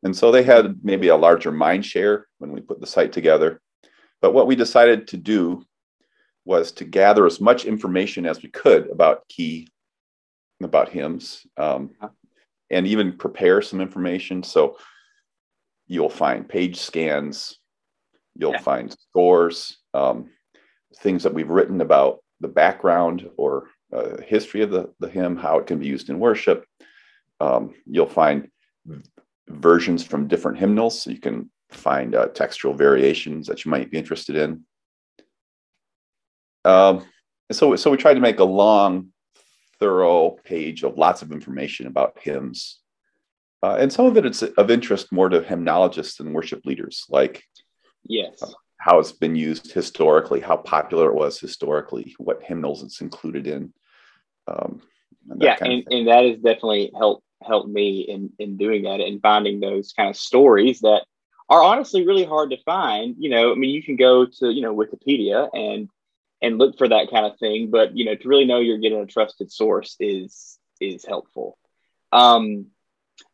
And 0.04 0.16
so 0.16 0.32
they 0.32 0.44
had 0.44 0.82
maybe 0.84 1.08
a 1.08 1.16
larger 1.16 1.52
mind 1.52 1.84
share 1.84 2.28
when 2.38 2.52
we 2.52 2.62
put 2.62 2.80
the 2.80 2.86
site 2.86 3.12
together. 3.12 3.60
But 4.22 4.36
what 4.36 4.46
we 4.46 4.56
decided 4.56 5.08
to 5.08 5.18
do 5.18 5.66
was 6.46 6.72
to 6.74 6.86
gather 6.86 7.26
as 7.26 7.42
much 7.42 7.66
information 7.66 8.28
as 8.28 8.44
we 8.44 8.50
could 8.50 8.88
about 8.92 9.28
key, 9.28 9.68
about 10.62 10.90
hymns, 10.90 11.48
um, 11.58 11.90
and 12.70 12.86
even 12.86 13.18
prepare 13.18 13.64
some 13.64 13.82
information. 13.82 14.44
So 14.44 14.78
you'll 15.88 16.10
find 16.10 16.48
page 16.48 16.78
scans, 16.78 17.58
you'll 18.36 18.52
yeah. 18.52 18.62
find 18.62 18.92
scores, 18.92 19.80
um, 19.96 20.30
things 20.98 21.24
that 21.24 21.34
we've 21.34 21.50
written 21.50 21.82
about 21.82 22.21
the 22.41 22.48
background 22.48 23.29
or 23.38 23.69
uh, 23.93 24.21
history 24.21 24.62
of 24.62 24.71
the, 24.71 24.91
the 25.00 25.10
hymn, 25.10 25.38
how 25.38 25.60
it 25.60 25.67
can 25.67 25.79
be 25.79 25.88
used 25.88 26.10
in 26.10 26.19
worship. 26.19 26.65
Um, 27.39 27.74
you'll 27.86 28.07
find 28.07 28.50
versions 29.48 30.03
from 30.03 30.27
different 30.27 30.57
hymnals. 30.57 31.01
So 31.01 31.12
you 31.12 31.19
can 31.19 31.50
find 31.69 32.15
uh, 32.15 32.27
textual 32.27 32.74
variations 32.74 33.48
that 33.48 33.63
you 33.63 33.71
might 33.71 33.91
be 33.91 33.98
interested 33.98 34.36
in. 34.36 34.63
Um, 36.65 37.05
so, 37.51 37.75
so 37.75 37.91
we 37.91 37.98
tried 37.98 38.15
to 38.15 38.19
make 38.19 38.39
a 38.39 38.43
long, 38.43 39.10
thorough 39.79 40.38
page 40.43 40.83
of 40.83 40.98
lots 40.98 41.21
of 41.21 41.31
information 41.31 41.88
about 41.88 42.17
hymns. 42.21 42.79
Uh, 43.63 43.77
and 43.79 43.91
some 43.91 44.05
of 44.05 44.17
it 44.17 44.25
is 44.25 44.43
of 44.43 44.71
interest 44.71 45.12
more 45.12 45.29
to 45.29 45.41
hymnologists 45.41 46.19
and 46.19 46.33
worship 46.33 46.65
leaders, 46.65 47.05
like 47.10 47.43
yes, 48.05 48.41
how 48.82 48.98
it's 48.98 49.12
been 49.12 49.36
used 49.36 49.72
historically, 49.72 50.40
how 50.40 50.58
popular 50.58 51.08
it 51.08 51.14
was 51.14 51.40
historically, 51.40 52.16
what 52.18 52.42
hymnals 52.42 52.82
it's 52.82 53.00
included 53.00 53.46
in. 53.46 53.72
Um, 54.48 54.82
and 55.30 55.40
yeah, 55.40 55.56
and, 55.62 55.84
and 55.92 56.08
that 56.08 56.26
has 56.26 56.38
definitely 56.38 56.92
helped 56.98 57.24
helped 57.44 57.70
me 57.70 58.02
in 58.02 58.32
in 58.40 58.58
doing 58.58 58.84
that 58.84 59.00
and 59.00 59.22
finding 59.22 59.60
those 59.60 59.94
kind 59.94 60.10
of 60.10 60.18
stories 60.18 60.80
that 60.80 61.06
are 61.48 61.62
honestly 61.62 62.08
really 62.08 62.26
hard 62.26 62.50
to 62.50 62.64
find. 62.64 63.16
You 63.20 63.30
know, 63.30 63.52
I 63.52 63.56
mean, 63.56 63.70
you 63.70 63.84
can 63.84 63.98
go 63.98 64.26
to 64.26 64.52
you 64.52 64.64
know 64.64 64.76
Wikipedia 64.76 65.48
and 65.54 65.88
and 66.42 66.58
look 66.58 66.80
for 66.80 66.90
that 66.90 67.12
kind 67.12 67.28
of 67.28 67.38
thing, 67.38 67.70
but 67.70 67.96
you 67.96 68.06
know, 68.06 68.16
to 68.16 68.28
really 68.28 68.46
know 68.46 68.60
you're 68.60 68.80
getting 68.80 69.00
a 69.00 69.06
trusted 69.06 69.52
source 69.52 69.96
is 70.00 70.58
is 70.80 71.06
helpful. 71.06 71.56
Um, 72.12 72.66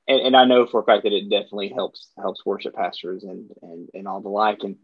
and, 0.09 0.19
and 0.19 0.35
I 0.35 0.43
know 0.43 0.65
for 0.65 0.81
a 0.81 0.83
fact 0.83 1.03
that 1.03 1.13
it 1.13 1.29
definitely 1.29 1.69
helps 1.69 2.09
helps 2.17 2.45
worship 2.45 2.75
pastors 2.75 3.23
and 3.23 3.49
and 3.61 3.87
and 3.93 4.07
all 4.09 4.19
the 4.19 4.27
like. 4.27 4.59
And 4.63 4.75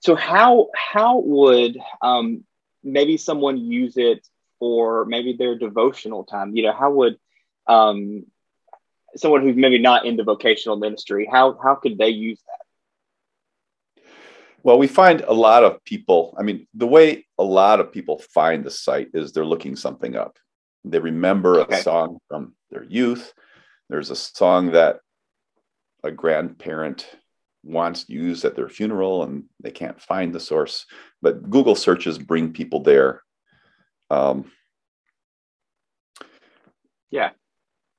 so, 0.00 0.14
how 0.16 0.68
how 0.74 1.18
would 1.18 1.78
um, 2.02 2.44
maybe 2.82 3.16
someone 3.16 3.58
use 3.58 3.96
it 3.96 4.26
for 4.58 5.04
maybe 5.04 5.34
their 5.34 5.56
devotional 5.56 6.24
time? 6.24 6.54
You 6.54 6.64
know, 6.64 6.72
how 6.72 6.90
would 6.92 7.18
um, 7.66 8.24
someone 9.16 9.42
who's 9.42 9.56
maybe 9.56 9.78
not 9.78 10.06
into 10.06 10.24
vocational 10.24 10.76
ministry 10.76 11.28
how 11.30 11.58
how 11.62 11.74
could 11.74 11.98
they 11.98 12.08
use 12.08 12.40
that 12.46 14.04
well 14.62 14.78
we 14.78 14.86
find 14.86 15.22
a 15.22 15.32
lot 15.32 15.64
of 15.64 15.82
people 15.84 16.34
i 16.38 16.42
mean 16.42 16.66
the 16.74 16.86
way 16.86 17.26
a 17.38 17.44
lot 17.44 17.80
of 17.80 17.92
people 17.92 18.18
find 18.18 18.64
the 18.64 18.70
site 18.70 19.08
is 19.14 19.32
they're 19.32 19.44
looking 19.44 19.76
something 19.76 20.16
up 20.16 20.38
they 20.84 20.98
remember 20.98 21.60
okay. 21.60 21.78
a 21.78 21.82
song 21.82 22.18
from 22.28 22.54
their 22.70 22.84
youth 22.84 23.32
there's 23.88 24.10
a 24.10 24.16
song 24.16 24.72
that 24.72 25.00
a 26.04 26.10
grandparent 26.10 27.06
wants 27.62 28.08
used 28.08 28.44
at 28.44 28.56
their 28.56 28.68
funeral 28.68 29.22
and 29.22 29.44
they 29.60 29.70
can't 29.70 30.00
find 30.00 30.34
the 30.34 30.40
source. 30.40 30.86
But 31.22 31.50
google 31.50 31.74
searches 31.74 32.18
bring 32.18 32.52
people 32.52 32.82
there. 32.82 33.22
Um, 34.10 34.50
yeah. 37.10 37.30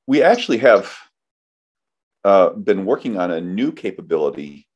We 0.07 0.23
actually 0.23 0.57
have 0.59 0.93
uh, 2.23 2.49
been 2.51 2.85
working 2.85 3.17
on 3.17 3.31
a 3.31 3.41
new 3.41 3.71
capability 3.71 4.67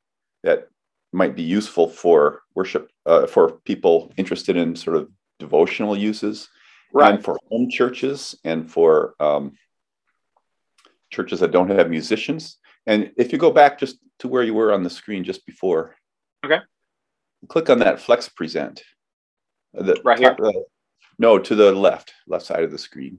that 0.42 0.68
might 1.12 1.36
be 1.36 1.42
useful 1.42 1.88
for 1.88 2.42
worship 2.54 2.90
uh, 3.06 3.26
for 3.26 3.52
people 3.64 4.12
interested 4.16 4.56
in 4.56 4.76
sort 4.76 4.96
of 4.96 5.08
devotional 5.38 5.96
uses 5.96 6.48
right. 6.92 7.14
and 7.14 7.24
for 7.24 7.38
home 7.50 7.70
churches 7.70 8.38
and 8.44 8.70
for 8.70 9.14
um, 9.20 9.52
churches 11.10 11.40
that 11.40 11.52
don't 11.52 11.70
have 11.70 11.90
musicians 11.90 12.58
and 12.86 13.12
if 13.16 13.32
you 13.32 13.38
go 13.38 13.50
back 13.50 13.78
just 13.78 13.98
to 14.18 14.28
where 14.28 14.42
you 14.42 14.54
were 14.54 14.72
on 14.72 14.82
the 14.82 14.90
screen 14.90 15.24
just 15.24 15.44
before 15.46 15.94
okay 16.44 16.58
click 17.48 17.70
on 17.70 17.78
that 17.78 18.00
flex 18.00 18.28
present 18.28 18.82
uh, 19.76 19.82
the, 19.82 20.00
right 20.04 20.18
here 20.18 20.36
uh, 20.42 20.52
no 21.18 21.38
to 21.38 21.54
the 21.54 21.72
left 21.72 22.12
left 22.26 22.44
side 22.44 22.62
of 22.62 22.70
the 22.70 22.78
screen 22.78 23.18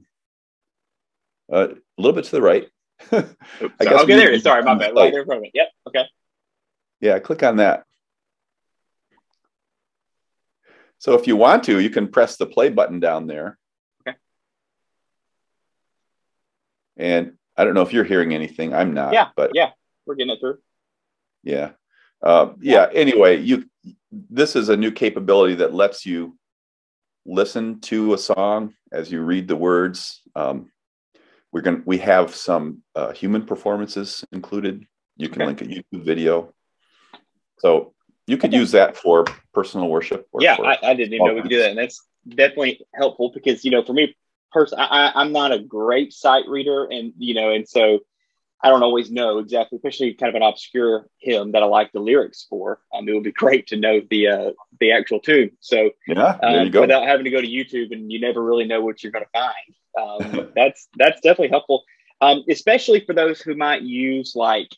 uh, 1.52 1.68
a 1.68 2.00
little 2.00 2.14
bit 2.14 2.24
to 2.24 2.32
the 2.32 2.42
right. 2.42 2.68
I 3.12 3.24
guess 3.80 4.02
okay, 4.02 4.16
there. 4.16 4.38
Sorry, 4.38 4.62
my 4.62 4.74
bad. 4.74 4.94
Right 4.94 5.12
there 5.12 5.24
from 5.24 5.44
it. 5.44 5.50
Yep. 5.54 5.68
Okay. 5.88 6.04
Yeah, 7.00 7.18
click 7.18 7.42
on 7.42 7.56
that. 7.56 7.84
So 10.98 11.14
if 11.14 11.26
you 11.26 11.36
want 11.36 11.64
to, 11.64 11.78
you 11.78 11.90
can 11.90 12.08
press 12.08 12.36
the 12.36 12.46
play 12.46 12.70
button 12.70 12.98
down 12.98 13.28
there. 13.28 13.56
Okay. 14.06 14.16
And 16.96 17.34
I 17.58 17.64
don't 17.64 17.74
know 17.74 17.82
if 17.82 17.92
you're 17.92 18.04
hearing 18.04 18.32
anything. 18.32 18.72
I'm 18.72 18.94
not. 18.94 19.12
Yeah. 19.12 19.28
But 19.36 19.50
yeah, 19.54 19.70
we're 20.06 20.14
getting 20.14 20.32
it 20.32 20.40
through. 20.40 20.58
Yeah. 21.42 21.72
Uh, 22.22 22.52
yeah. 22.60 22.86
yeah. 22.86 22.88
Anyway, 22.94 23.38
you. 23.38 23.68
This 24.10 24.56
is 24.56 24.70
a 24.70 24.76
new 24.76 24.90
capability 24.90 25.56
that 25.56 25.74
lets 25.74 26.06
you 26.06 26.38
listen 27.26 27.80
to 27.80 28.14
a 28.14 28.18
song 28.18 28.72
as 28.90 29.12
you 29.12 29.20
read 29.20 29.48
the 29.48 29.56
words. 29.56 30.22
Um, 30.34 30.70
we're 31.52 31.60
going 31.60 31.78
to 31.78 31.82
we 31.84 31.98
have 31.98 32.34
some 32.34 32.82
uh, 32.94 33.12
human 33.12 33.44
performances 33.44 34.24
included 34.32 34.84
you 35.16 35.28
can 35.28 35.42
okay. 35.42 35.46
link 35.46 35.60
a 35.62 35.64
youtube 35.64 36.04
video 36.04 36.52
so 37.58 37.94
you 38.26 38.36
could 38.36 38.50
okay. 38.50 38.58
use 38.58 38.72
that 38.72 38.96
for 38.96 39.24
personal 39.52 39.88
worship 39.88 40.26
yeah 40.38 40.54
I, 40.54 40.90
I, 40.90 40.94
didn't 40.94 41.14
even 41.14 41.26
know 41.26 41.34
we 41.34 41.42
could 41.42 41.50
do 41.50 41.60
that 41.60 41.70
and 41.70 41.78
that's 41.78 42.00
definitely 42.28 42.80
helpful 42.94 43.30
because 43.32 43.64
you 43.64 43.70
know 43.70 43.82
for 43.82 43.92
me 43.92 44.16
person 44.52 44.78
I, 44.78 45.12
i'm 45.14 45.32
not 45.32 45.52
a 45.52 45.58
great 45.58 46.12
sight 46.12 46.44
reader 46.48 46.84
and 46.84 47.12
you 47.18 47.34
know 47.34 47.50
and 47.50 47.68
so 47.68 48.00
i 48.62 48.68
don't 48.68 48.82
always 48.82 49.10
know 49.10 49.38
exactly 49.38 49.76
especially 49.76 50.14
kind 50.14 50.30
of 50.30 50.34
an 50.34 50.46
obscure 50.46 51.08
hymn 51.18 51.52
that 51.52 51.62
i 51.62 51.66
like 51.66 51.92
the 51.92 52.00
lyrics 52.00 52.46
for 52.48 52.80
um, 52.94 53.08
it 53.08 53.12
would 53.12 53.22
be 53.22 53.32
great 53.32 53.66
to 53.68 53.76
know 53.76 54.00
the 54.10 54.28
uh, 54.28 54.50
the 54.80 54.92
actual 54.92 55.20
tune 55.20 55.50
so 55.60 55.90
yeah 56.06 56.38
there 56.40 56.60
um, 56.60 56.66
you 56.66 56.70
go. 56.70 56.80
without 56.80 57.06
having 57.06 57.24
to 57.24 57.30
go 57.30 57.40
to 57.40 57.46
youtube 57.46 57.92
and 57.92 58.10
you 58.10 58.20
never 58.20 58.42
really 58.42 58.66
know 58.66 58.80
what 58.80 59.02
you're 59.02 59.12
going 59.12 59.24
to 59.24 59.30
find 59.38 59.74
um, 59.98 60.50
that's 60.56 60.88
that's 60.96 61.20
definitely 61.20 61.48
helpful, 61.48 61.84
um, 62.20 62.44
especially 62.48 63.00
for 63.00 63.14
those 63.14 63.40
who 63.40 63.54
might 63.54 63.82
use 63.82 64.32
like 64.34 64.70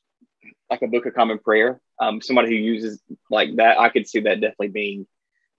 like 0.71 0.83
a 0.83 0.87
Book 0.87 1.07
of 1.07 1.15
Common 1.15 1.39
Prayer. 1.39 1.81
Um, 2.01 2.21
somebody 2.23 2.49
who 2.49 2.55
uses 2.55 3.01
like 3.31 3.57
that, 3.57 3.79
I 3.79 3.89
could 3.91 4.09
see 4.09 4.21
that 4.21 4.41
definitely 4.41 4.69
being 4.69 5.07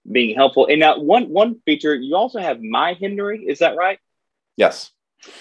being 0.10 0.36
helpful. 0.36 0.67
And 0.67 0.79
now 0.79 1.00
one 1.00 1.29
one 1.29 1.60
feature, 1.65 1.96
you 1.96 2.15
also 2.15 2.39
have 2.39 2.62
My 2.62 2.93
Hymnary. 2.93 3.46
Is 3.48 3.60
that 3.60 3.75
right? 3.75 4.00
Yes. 4.58 4.91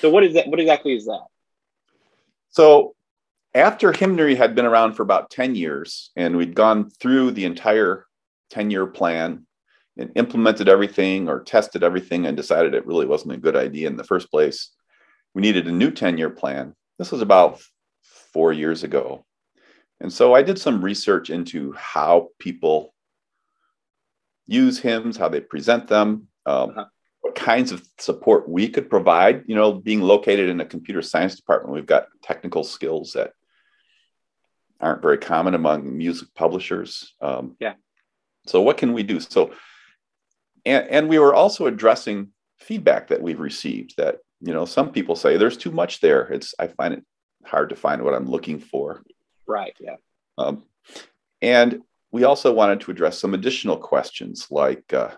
So 0.00 0.10
what 0.10 0.24
is 0.24 0.34
that? 0.34 0.48
What 0.48 0.60
exactly 0.60 0.94
is 0.94 1.06
that? 1.06 1.24
So 2.50 2.94
after 3.54 3.92
Hymnary 3.92 4.34
had 4.34 4.54
been 4.54 4.66
around 4.66 4.94
for 4.94 5.02
about 5.02 5.30
10 5.30 5.54
years 5.54 6.10
and 6.16 6.36
we'd 6.36 6.54
gone 6.54 6.90
through 6.90 7.32
the 7.32 7.44
entire 7.44 8.06
10 8.50 8.70
year 8.70 8.86
plan 8.86 9.46
and 9.96 10.12
implemented 10.14 10.68
everything 10.68 11.28
or 11.28 11.42
tested 11.42 11.82
everything 11.82 12.26
and 12.26 12.36
decided 12.36 12.74
it 12.74 12.86
really 12.86 13.06
wasn't 13.06 13.32
a 13.32 13.38
good 13.38 13.56
idea 13.56 13.88
in 13.88 13.96
the 13.96 14.04
first 14.04 14.30
place. 14.30 14.70
We 15.34 15.42
needed 15.42 15.66
a 15.66 15.72
new 15.72 15.90
10 15.90 16.18
year 16.18 16.30
plan. 16.30 16.74
This 16.98 17.10
was 17.10 17.22
about 17.22 17.60
four 18.32 18.52
years 18.52 18.84
ago. 18.84 19.24
And 20.00 20.12
so 20.12 20.34
I 20.34 20.42
did 20.42 20.58
some 20.58 20.82
research 20.82 21.30
into 21.30 21.72
how 21.72 22.28
people 22.38 22.94
use 24.46 24.78
hymns, 24.78 25.16
how 25.16 25.28
they 25.28 25.40
present 25.40 25.88
them, 25.88 26.28
um, 26.46 26.70
uh-huh. 26.70 26.84
what 27.20 27.34
kinds 27.34 27.72
of 27.72 27.86
support 27.98 28.48
we 28.48 28.68
could 28.68 28.90
provide. 28.90 29.44
You 29.46 29.54
know, 29.54 29.72
being 29.72 30.00
located 30.00 30.48
in 30.48 30.60
a 30.60 30.66
computer 30.66 31.02
science 31.02 31.36
department, 31.36 31.74
we've 31.74 31.86
got 31.86 32.08
technical 32.22 32.64
skills 32.64 33.12
that 33.12 33.32
aren't 34.80 35.02
very 35.02 35.18
common 35.18 35.54
among 35.54 35.96
music 35.96 36.28
publishers. 36.34 37.14
Um, 37.20 37.56
yeah. 37.60 37.74
So, 38.46 38.62
what 38.62 38.78
can 38.78 38.92
we 38.92 39.02
do? 39.02 39.20
So, 39.20 39.52
and, 40.64 40.88
and 40.88 41.08
we 41.08 41.18
were 41.18 41.34
also 41.34 41.66
addressing 41.66 42.28
feedback 42.58 43.08
that 43.08 43.22
we've 43.22 43.40
received 43.40 43.94
that 43.96 44.18
you 44.40 44.52
know 44.52 44.64
some 44.64 44.92
people 44.92 45.16
say 45.16 45.36
there's 45.36 45.56
too 45.56 45.70
much 45.70 46.00
there 46.00 46.22
it's 46.28 46.54
i 46.58 46.66
find 46.66 46.94
it 46.94 47.04
hard 47.44 47.70
to 47.70 47.76
find 47.76 48.02
what 48.02 48.14
i'm 48.14 48.28
looking 48.28 48.58
for 48.58 49.02
right 49.46 49.74
yeah 49.80 49.96
um, 50.38 50.62
and 51.42 51.80
we 52.12 52.24
also 52.24 52.52
wanted 52.52 52.80
to 52.80 52.90
address 52.90 53.18
some 53.18 53.34
additional 53.34 53.76
questions 53.76 54.48
like 54.50 54.92
uh, 54.92 55.10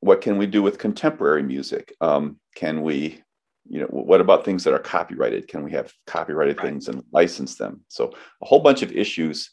what 0.00 0.20
can 0.20 0.38
we 0.38 0.46
do 0.46 0.62
with 0.62 0.78
contemporary 0.78 1.42
music? 1.42 1.94
Um, 2.00 2.38
can 2.54 2.82
we 2.82 3.22
you 3.66 3.80
know 3.80 3.86
what 3.86 4.20
about 4.20 4.44
things 4.44 4.64
that 4.64 4.74
are 4.74 4.78
copyrighted? 4.78 5.48
Can 5.48 5.64
we 5.64 5.72
have 5.72 5.92
copyrighted 6.06 6.58
right. 6.58 6.66
things 6.66 6.88
and 6.88 7.02
license 7.12 7.56
them? 7.56 7.80
So 7.88 8.12
a 8.42 8.46
whole 8.46 8.60
bunch 8.60 8.82
of 8.82 8.92
issues 8.92 9.50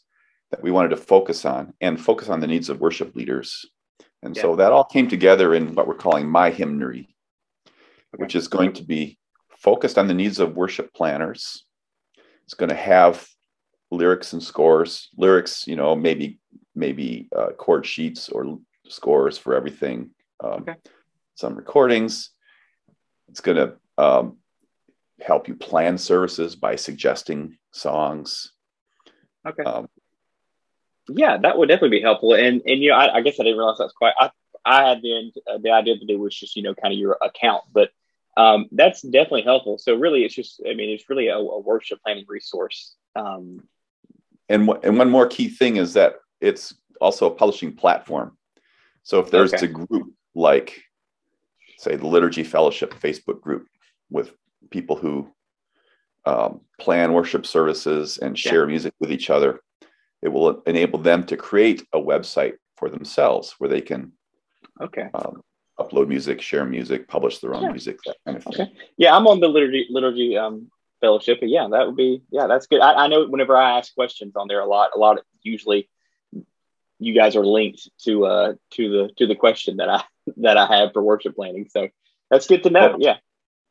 that 0.50 0.62
we 0.62 0.70
wanted 0.70 0.90
to 0.90 0.98
focus 0.98 1.44
on 1.44 1.72
and 1.80 1.98
focus 1.98 2.28
on 2.28 2.40
the 2.40 2.46
needs 2.46 2.68
of 2.68 2.80
worship 2.80 3.16
leaders. 3.16 3.64
And 4.22 4.36
yeah. 4.36 4.42
so 4.42 4.56
that 4.56 4.70
all 4.70 4.84
came 4.84 5.08
together 5.08 5.54
in 5.54 5.74
what 5.74 5.88
we're 5.88 5.94
calling 5.94 6.28
my 6.28 6.50
hymnary 6.50 7.12
which 8.16 8.34
is 8.34 8.48
going 8.48 8.72
to 8.74 8.84
be 8.84 9.18
focused 9.58 9.98
on 9.98 10.06
the 10.06 10.14
needs 10.14 10.38
of 10.38 10.56
worship 10.56 10.92
planners. 10.94 11.64
It's 12.44 12.54
going 12.54 12.68
to 12.68 12.74
have 12.74 13.26
lyrics 13.92 14.32
and 14.32 14.42
scores 14.42 15.08
lyrics 15.16 15.66
you 15.66 15.76
know 15.76 15.94
maybe 15.94 16.38
maybe 16.74 17.28
uh, 17.36 17.50
chord 17.50 17.86
sheets 17.86 18.28
or 18.28 18.58
scores 18.88 19.38
for 19.38 19.54
everything 19.54 20.10
um, 20.42 20.62
okay. 20.62 20.74
some 21.34 21.54
recordings 21.54 22.30
it's 23.28 23.40
going 23.40 23.56
to 23.56 23.74
um, 23.98 24.36
help 25.20 25.48
you 25.48 25.54
plan 25.54 25.98
services 25.98 26.56
by 26.56 26.76
suggesting 26.76 27.56
songs. 27.70 28.52
Okay. 29.46 29.62
Um, 29.62 29.88
yeah, 31.08 31.38
that 31.38 31.58
would 31.58 31.68
definitely 31.68 31.98
be 31.98 32.02
helpful. 32.02 32.34
And 32.34 32.62
and 32.66 32.80
you 32.80 32.90
know, 32.90 32.96
I, 32.96 33.16
I 33.16 33.20
guess 33.22 33.40
I 33.40 33.44
didn't 33.44 33.58
realize 33.58 33.78
that's 33.78 33.92
quite. 33.92 34.14
I 34.20 34.30
I 34.64 34.88
had 34.88 35.02
the 35.02 35.32
uh, 35.50 35.58
the 35.58 35.70
idea 35.70 35.96
that 35.98 36.10
it 36.10 36.18
was 36.18 36.38
just 36.38 36.54
you 36.54 36.62
know 36.62 36.74
kind 36.74 36.92
of 36.92 36.98
your 36.98 37.18
account, 37.20 37.64
but 37.72 37.90
um, 38.36 38.68
that's 38.70 39.02
definitely 39.02 39.42
helpful. 39.42 39.78
So 39.78 39.94
really, 39.94 40.24
it's 40.24 40.34
just 40.34 40.62
I 40.68 40.74
mean, 40.74 40.90
it's 40.90 41.08
really 41.08 41.28
a, 41.28 41.36
a 41.36 41.60
worship 41.60 42.00
planning 42.04 42.24
resource. 42.28 42.94
Um, 43.16 43.66
and 44.52 44.70
and 44.84 44.98
one 44.98 45.10
more 45.10 45.26
key 45.26 45.48
thing 45.48 45.76
is 45.76 45.94
that 45.94 46.16
it's 46.40 46.74
also 47.00 47.26
a 47.26 47.34
publishing 47.34 47.74
platform. 47.74 48.36
So 49.02 49.18
if 49.18 49.30
there's 49.30 49.52
okay. 49.54 49.66
a 49.66 49.68
group 49.68 50.14
like, 50.34 50.80
say, 51.78 51.96
the 51.96 52.06
Liturgy 52.06 52.44
Fellowship 52.44 52.94
Facebook 52.94 53.40
group, 53.40 53.66
with 54.12 54.32
people 54.70 54.94
who 54.94 55.32
um, 56.24 56.60
plan 56.78 57.12
worship 57.12 57.46
services 57.46 58.18
and 58.18 58.38
share 58.38 58.60
yeah. 58.60 58.66
music 58.66 58.94
with 59.00 59.10
each 59.10 59.30
other. 59.30 59.60
It 60.22 60.28
will 60.28 60.62
enable 60.62 61.00
them 61.00 61.24
to 61.24 61.36
create 61.36 61.84
a 61.92 61.98
website 61.98 62.54
for 62.76 62.88
themselves 62.88 63.56
where 63.58 63.68
they 63.68 63.80
can 63.80 64.12
okay 64.80 65.08
um, 65.14 65.42
upload 65.80 66.08
music, 66.08 66.40
share 66.40 66.64
music, 66.64 67.08
publish 67.08 67.38
their 67.38 67.54
own 67.54 67.64
yeah. 67.64 67.70
music, 67.70 67.98
that 68.06 68.16
kind 68.24 68.36
of 68.36 68.44
thing. 68.44 68.54
Okay. 68.54 68.72
Yeah, 68.96 69.16
I'm 69.16 69.26
on 69.26 69.40
the 69.40 69.48
liturgy 69.48 69.86
liturgy 69.90 70.36
um, 70.36 70.70
fellowship. 71.02 71.40
But 71.40 71.50
yeah, 71.50 71.68
that 71.70 71.86
would 71.86 71.96
be 71.96 72.22
yeah, 72.30 72.46
that's 72.46 72.66
good. 72.66 72.80
I, 72.80 73.04
I, 73.04 73.06
know 73.08 73.26
whenever 73.26 73.54
I 73.54 73.78
ask 73.78 73.94
questions 73.94 74.34
on 74.36 74.48
there 74.48 74.60
a 74.60 74.66
lot, 74.66 74.92
a 74.94 74.98
lot 74.98 75.18
of 75.18 75.24
usually 75.42 75.90
you 76.98 77.14
guys 77.14 77.36
are 77.36 77.44
linked 77.44 77.90
to 78.04 78.24
uh 78.24 78.52
to 78.70 78.88
the 78.90 79.10
to 79.18 79.26
the 79.26 79.34
question 79.34 79.76
that 79.76 79.90
I 79.90 80.04
that 80.38 80.56
I 80.56 80.66
have 80.66 80.94
for 80.94 81.02
worship 81.02 81.36
planning. 81.36 81.68
So 81.68 81.88
that's 82.30 82.46
good 82.46 82.62
to 82.62 82.70
know. 82.70 82.96
Yeah 82.98 83.16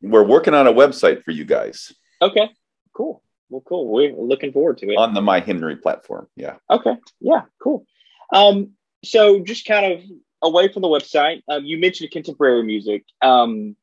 we're 0.02 0.24
working 0.24 0.54
on 0.54 0.66
a 0.66 0.72
website 0.72 1.24
for 1.24 1.30
you 1.30 1.44
guys. 1.44 1.92
Okay, 2.20 2.50
cool. 2.92 3.22
Well, 3.48 3.62
cool. 3.64 3.86
We're 3.88 4.14
looking 4.14 4.52
forward 4.52 4.78
to 4.78 4.90
it 4.90 4.96
on 4.96 5.14
the 5.14 5.22
My 5.22 5.40
Hymnary 5.40 5.76
platform. 5.76 6.26
Yeah. 6.36 6.56
Okay. 6.70 6.96
Yeah. 7.20 7.42
Cool. 7.62 7.86
Um, 8.32 8.72
so 9.04 9.40
just 9.40 9.66
kind 9.66 9.92
of 9.92 10.00
away 10.40 10.72
from 10.72 10.82
the 10.82 10.88
website, 10.88 11.42
um, 11.48 11.64
you 11.64 11.78
mentioned 11.78 12.10
contemporary 12.10 12.64
music. 12.64 13.04
Um, 13.20 13.76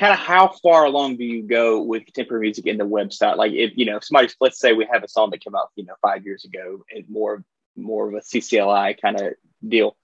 kind 0.00 0.14
of 0.14 0.18
how 0.18 0.48
far 0.62 0.86
along 0.86 1.18
do 1.18 1.24
you 1.24 1.42
go 1.42 1.82
with 1.82 2.06
contemporary 2.06 2.40
music 2.40 2.66
in 2.66 2.78
the 2.78 2.86
website? 2.86 3.36
Like 3.36 3.52
if 3.52 3.72
you 3.76 3.84
know, 3.84 3.98
if 3.98 4.04
somebody, 4.04 4.32
let's 4.40 4.58
say 4.58 4.72
we 4.72 4.88
have 4.90 5.04
a 5.04 5.08
song 5.08 5.28
that 5.30 5.44
came 5.44 5.54
out, 5.54 5.68
you 5.76 5.84
know, 5.84 5.94
five 6.00 6.24
years 6.24 6.46
ago, 6.46 6.82
and 6.90 7.04
more 7.08 7.44
more 7.76 8.08
of 8.08 8.14
a 8.14 8.20
CCLI 8.20 9.00
kind 9.00 9.20
of 9.20 9.34
deal. 9.66 9.96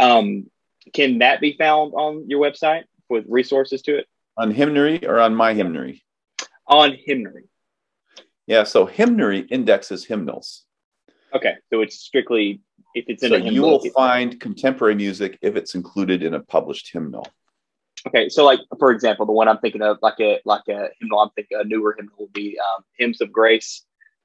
Um, 0.00 0.50
can 0.92 1.18
that 1.18 1.40
be 1.40 1.56
found 1.56 1.94
on 1.94 2.28
your 2.28 2.40
website 2.40 2.84
with 3.08 3.24
resources 3.28 3.82
to 3.82 3.98
it? 3.98 4.06
On 4.36 4.50
Hymnary 4.50 5.06
or 5.06 5.20
on 5.20 5.34
my 5.34 5.54
Hymnary? 5.54 6.02
On 6.66 6.96
Hymnary. 7.06 7.48
Yeah, 8.46 8.64
so 8.64 8.84
Hymnary 8.84 9.40
indexes 9.40 10.04
hymnals. 10.04 10.64
Okay, 11.34 11.54
so 11.70 11.82
it's 11.82 12.00
strictly 12.00 12.60
if 12.94 13.04
it's 13.08 13.22
in 13.22 13.30
so 13.30 13.36
a 13.36 13.38
hymnal. 13.38 13.54
you 13.54 13.62
will 13.62 13.90
find 13.90 14.40
contemporary 14.40 14.96
music 14.96 15.38
if 15.40 15.54
it's 15.54 15.74
included 15.76 16.24
in 16.24 16.34
a 16.34 16.40
published 16.40 16.90
hymnal. 16.92 17.26
Okay, 18.06 18.28
so 18.28 18.44
like 18.44 18.60
for 18.78 18.90
example, 18.90 19.26
the 19.26 19.32
one 19.32 19.48
I'm 19.48 19.58
thinking 19.58 19.82
of, 19.82 19.98
like 20.02 20.20
a 20.20 20.40
like 20.44 20.68
a 20.68 20.90
hymnal, 21.00 21.20
I'm 21.20 21.30
thinking 21.30 21.58
a 21.60 21.64
newer 21.64 21.94
hymnal 21.96 22.16
would 22.18 22.32
be 22.32 22.58
um, 22.58 22.84
"Hymns 22.98 23.20
of 23.20 23.32
Grace," 23.32 23.82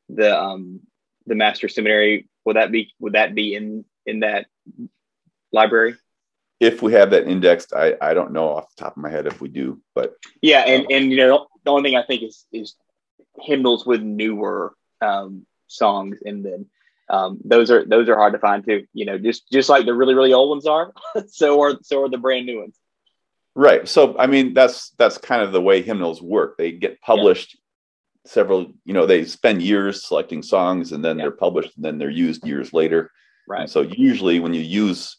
the 0.10 0.40
um, 0.40 0.82
the 1.26 1.36
Master 1.36 1.68
Seminary. 1.68 2.28
Would 2.46 2.56
that 2.56 2.72
be 2.72 2.94
would 3.00 3.14
that 3.14 3.34
be 3.34 3.56
in 3.56 3.86
in 4.06 4.20
that 4.22 4.46
library? 5.52 5.96
if 6.62 6.84
we 6.84 6.94
have 6.94 7.10
that 7.10 7.28
indexed, 7.28 7.74
I, 7.74 7.96
I 8.00 8.14
don't 8.14 8.32
know 8.32 8.50
off 8.50 8.74
the 8.76 8.84
top 8.84 8.96
of 8.96 9.02
my 9.02 9.10
head 9.10 9.26
if 9.26 9.42
we 9.42 9.50
do, 9.50 9.82
but 9.96 10.14
yeah, 10.44 10.60
and, 10.60 10.84
um, 10.84 10.88
and 10.92 11.12
you 11.12 11.18
know 11.18 11.48
the 11.66 11.72
only 11.72 11.90
thing 11.90 11.98
I 11.98 12.06
think 12.06 12.22
is 12.22 12.46
is 12.54 12.76
hymnals 13.42 13.86
with 13.86 14.02
newer 14.02 14.76
um, 15.02 15.48
songs, 15.66 16.20
and 16.24 16.46
then 16.46 16.68
um, 17.10 17.40
those 17.44 17.72
are 17.72 17.84
those 17.84 18.08
are 18.08 18.16
hard 18.16 18.34
to 18.34 18.40
find 18.40 18.64
too. 18.64 18.86
You 18.94 19.06
know, 19.06 19.18
just 19.18 19.52
just 19.52 19.70
like 19.70 19.88
the 19.88 19.96
really 19.96 20.14
really 20.14 20.34
old 20.34 20.50
ones 20.50 20.68
are, 20.68 20.94
so 21.28 21.60
are 21.64 21.80
so 21.82 22.04
are 22.04 22.10
the 22.10 22.20
brand 22.20 22.46
new 22.46 22.62
ones. 22.62 22.78
Right. 23.56 23.88
So 23.88 24.18
I 24.18 24.28
mean 24.28 24.54
that's 24.54 24.92
that's 24.92 25.18
kind 25.18 25.42
of 25.42 25.52
the 25.52 25.62
way 25.62 25.82
hymnals 25.82 26.22
work. 26.22 26.58
They 26.58 26.72
get 26.72 27.02
published 27.02 27.56
yeah. 27.56 28.32
several. 28.32 28.74
You 28.86 28.94
know, 28.94 29.06
they 29.06 29.26
spend 29.26 29.62
years 29.62 30.08
selecting 30.08 30.42
songs, 30.42 30.92
and 30.92 31.04
then 31.04 31.18
yeah. 31.18 31.26
they're 31.26 31.32
published, 31.32 31.76
and 31.76 31.84
then 31.84 31.98
they're 31.98 32.10
used 32.10 32.48
years 32.48 32.74
later. 32.74 33.12
Right. 33.48 33.62
And 33.62 33.70
so 33.70 33.82
usually 33.82 34.40
when 34.40 34.54
you 34.54 34.62
use 34.62 35.18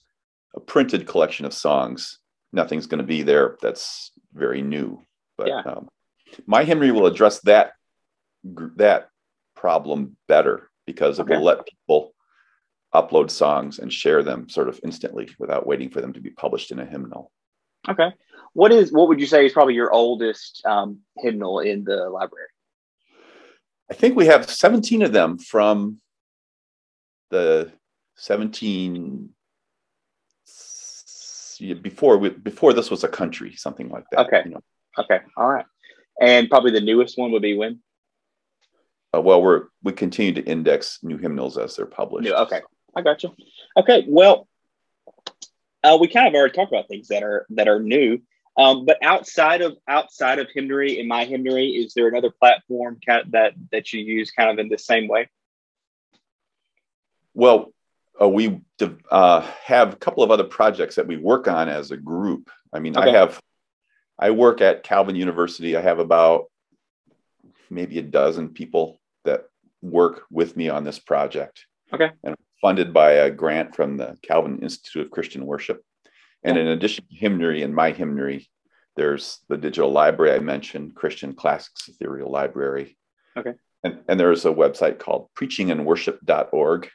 a 0.55 0.61
printed 0.61 1.07
collection 1.07 1.45
of 1.45 1.53
songs, 1.53 2.19
nothing's 2.53 2.87
going 2.87 3.01
to 3.01 3.07
be 3.07 3.23
there 3.23 3.57
that's 3.61 4.13
very 4.33 4.63
new. 4.63 5.03
But 5.37 5.49
yeah. 5.49 5.63
um, 5.67 5.89
my 6.47 6.65
hymnary 6.65 6.93
will 6.93 7.07
address 7.07 7.41
that 7.41 7.73
that 8.77 9.09
problem 9.55 10.17
better 10.27 10.71
because 10.87 11.19
it 11.19 11.29
will 11.29 11.43
let 11.43 11.67
people 11.67 12.15
upload 12.95 13.31
songs 13.31 13.79
and 13.79 13.93
share 13.93 14.23
them 14.23 14.49
sort 14.49 14.69
of 14.69 14.81
instantly 14.85 15.29
without 15.39 15.67
waiting 15.67 15.89
for 15.89 16.01
them 16.01 16.13
to 16.13 16.21
be 16.21 16.31
published 16.31 16.73
in 16.73 16.79
a 16.79 16.85
hymnal. 16.85 17.31
Okay. 17.89 18.13
What 18.55 18.73
is 18.73 18.93
what 18.93 19.09
would 19.09 19.21
you 19.21 19.27
say 19.27 19.47
is 19.47 19.53
probably 19.53 19.75
your 19.75 19.93
oldest 19.93 20.65
um, 20.67 21.01
hymnal 21.17 21.61
in 21.61 21.85
the 21.85 22.09
library? 22.09 22.49
I 23.91 23.95
think 23.95 24.17
we 24.17 24.27
have 24.27 24.49
17 24.49 25.03
of 25.03 25.13
them 25.13 25.39
from 25.39 26.01
the 27.31 27.73
17 28.17 29.31
before 31.81 32.19
we, 32.19 32.31
before 32.31 32.73
this 32.73 32.91
was 32.91 33.05
a 33.05 33.09
country, 33.09 33.55
something 33.55 33.89
like 33.89 34.05
that. 34.11 34.27
Okay. 34.27 34.43
You 34.45 34.53
know? 34.53 34.61
Okay. 34.99 35.21
All 35.37 35.49
right. 35.49 35.67
And 36.21 36.49
probably 36.49 36.73
the 36.73 36.81
newest 36.81 37.19
one 37.19 37.33
would 37.33 37.43
be 37.43 37.57
when. 37.57 37.81
Uh, 39.15 39.21
well, 39.21 39.43
we're 39.43 39.67
we 39.83 39.93
continue 39.93 40.33
to 40.33 40.43
index 40.43 40.99
new 41.03 41.19
hymnals 41.19 41.59
as 41.59 41.77
they're 41.77 41.87
published. 41.87 42.25
New, 42.25 42.35
okay, 42.35 42.61
I 42.97 43.03
got 43.03 43.23
you. 43.23 43.35
Okay, 43.77 44.05
well, 44.09 44.49
uh, 45.85 45.99
we 46.01 46.09
kind 46.09 46.29
of 46.29 46.35
already 46.35 46.55
talked 46.55 46.73
about 46.73 46.89
things 46.89 47.09
that 47.09 47.23
are 47.23 47.47
that 47.51 47.69
are 47.69 47.81
new. 47.81 48.21
Um, 48.57 48.85
but 48.85 48.99
outside 49.03 49.63
of 49.63 49.79
outside 49.89 50.39
of 50.39 50.49
hymnary 50.51 50.99
in 50.99 51.09
my 51.09 51.25
hymnary, 51.25 51.69
is 51.69 51.95
there 51.95 52.09
another 52.09 52.31
platform 52.31 52.99
kind 53.05 53.23
of 53.23 53.31
that 53.33 53.55
that 53.71 53.93
you 53.93 54.01
use 54.01 54.31
kind 54.31 54.51
of 54.51 54.59
in 54.59 54.69
the 54.69 54.79
same 54.79 55.09
way? 55.09 55.29
Well, 57.35 57.73
uh, 58.21 58.29
we 58.29 58.61
uh, 59.11 59.41
have 59.65 59.95
a 59.95 59.97
couple 59.97 60.23
of 60.23 60.31
other 60.31 60.45
projects 60.45 60.97
that 60.97 61.07
we 61.07 61.17
work 61.17 61.49
on 61.49 61.69
as 61.69 61.91
a 61.91 61.97
group. 61.97 62.51
I 62.73 62.79
mean, 62.79 62.97
okay. 62.97 63.09
I 63.09 63.19
have, 63.19 63.41
I 64.19 64.31
work 64.31 64.61
at 64.61 64.83
Calvin 64.83 65.17
University. 65.17 65.77
I 65.77 65.81
have 65.81 65.99
about 65.99 66.51
maybe 67.71 67.99
a 67.99 68.03
dozen 68.03 68.51
people 68.51 69.01
that 69.25 69.47
work 69.81 70.25
with 70.31 70.57
me 70.57 70.69
on 70.69 70.85
this 70.85 70.99
project. 70.99 71.67
Okay. 71.93 72.11
And 72.23 72.37
funded 72.63 72.95
by 72.95 73.13
a 73.13 73.31
grant 73.31 73.77
from 73.77 73.99
the 73.99 74.17
Calvin 74.23 74.61
Institute 74.61 75.05
of 75.07 75.11
Christian 75.11 75.45
Worship. 75.45 75.85
And 76.43 76.57
in 76.57 76.69
addition 76.69 77.05
to 77.05 77.15
hymnary 77.15 77.63
and 77.63 77.75
my 77.75 77.91
hymnary, 77.91 78.49
there's 78.97 79.41
the 79.49 79.59
digital 79.59 79.93
library 79.93 80.35
I 80.35 80.39
mentioned, 80.39 80.95
Christian 80.95 81.35
Classics 81.35 81.89
Ethereal 81.89 82.31
Library. 82.31 82.97
Okay. 83.37 83.53
And, 83.85 83.99
and 84.09 84.19
there's 84.19 84.47
a 84.47 84.51
website 84.51 84.99
called 84.99 85.29
preachingandworship.org 85.39 86.91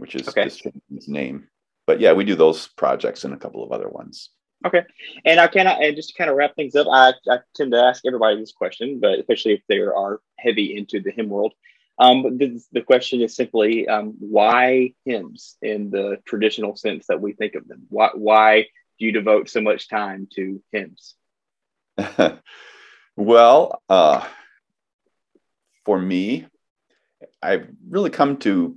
which 0.00 0.14
is 0.14 0.28
okay. 0.28 0.44
his 0.44 1.08
name. 1.08 1.46
But 1.86 2.00
yeah, 2.00 2.12
we 2.12 2.24
do 2.24 2.34
those 2.34 2.68
projects 2.68 3.24
and 3.24 3.34
a 3.34 3.36
couple 3.36 3.62
of 3.62 3.70
other 3.70 3.88
ones. 3.88 4.30
Okay. 4.66 4.82
And 5.24 5.38
I 5.38 5.46
cannot, 5.46 5.82
and 5.82 5.96
just 5.96 6.10
to 6.10 6.14
kind 6.16 6.30
of 6.30 6.36
wrap 6.36 6.54
things 6.56 6.74
up, 6.74 6.86
I, 6.90 7.12
I 7.28 7.38
tend 7.54 7.72
to 7.72 7.82
ask 7.82 8.04
everybody 8.06 8.38
this 8.38 8.52
question, 8.52 8.98
but 9.00 9.18
especially 9.18 9.54
if 9.54 9.60
they 9.68 9.78
are 9.78 10.20
heavy 10.38 10.76
into 10.76 11.00
the 11.00 11.10
hymn 11.10 11.28
world. 11.28 11.54
Um, 12.00 12.38
this, 12.38 12.66
the 12.72 12.80
question 12.80 13.20
is 13.20 13.36
simply 13.36 13.86
um, 13.86 14.14
why 14.18 14.94
hymns 15.04 15.58
in 15.60 15.90
the 15.90 16.16
traditional 16.24 16.74
sense 16.74 17.06
that 17.08 17.20
we 17.20 17.34
think 17.34 17.54
of 17.54 17.68
them? 17.68 17.82
Why, 17.90 18.08
why 18.14 18.62
do 18.98 19.04
you 19.04 19.12
devote 19.12 19.50
so 19.50 19.60
much 19.60 19.86
time 19.86 20.26
to 20.36 20.62
hymns? 20.72 21.14
well, 23.16 23.82
uh, 23.90 24.26
for 25.84 25.98
me, 25.98 26.46
I've 27.42 27.68
really 27.86 28.10
come 28.10 28.38
to 28.38 28.76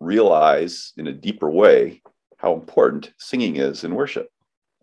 realize 0.00 0.94
in 0.96 1.06
a 1.06 1.12
deeper 1.12 1.50
way 1.50 2.00
how 2.38 2.54
important 2.54 3.12
singing 3.18 3.56
is 3.56 3.84
in 3.84 3.94
worship. 3.94 4.30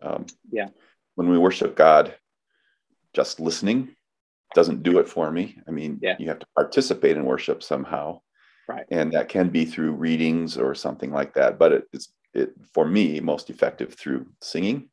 Um, 0.03 0.27
yeah. 0.51 0.67
When 1.15 1.29
we 1.29 1.39
worship 1.39 1.75
God, 1.75 2.13
just 3.13 3.39
listening 3.39 3.95
doesn't 4.55 4.81
do 4.81 4.97
it 4.97 5.07
for 5.07 5.29
me. 5.29 5.57
I 5.67 5.71
mean, 5.71 5.99
yeah. 6.01 6.15
you 6.17 6.29
have 6.29 6.39
to 6.39 6.47
participate 6.55 7.17
in 7.17 7.25
worship 7.25 7.61
somehow. 7.61 8.21
Right. 8.67 8.85
And 8.89 9.11
that 9.11 9.29
can 9.29 9.49
be 9.49 9.65
through 9.65 9.91
readings 9.91 10.57
or 10.57 10.73
something 10.73 11.11
like 11.11 11.35
that. 11.35 11.59
But 11.59 11.71
it 11.73 11.83
is 11.93 12.09
it 12.33 12.53
for 12.73 12.85
me 12.85 13.19
most 13.19 13.49
effective 13.49 13.93
through 13.93 14.25
singing. 14.41 14.89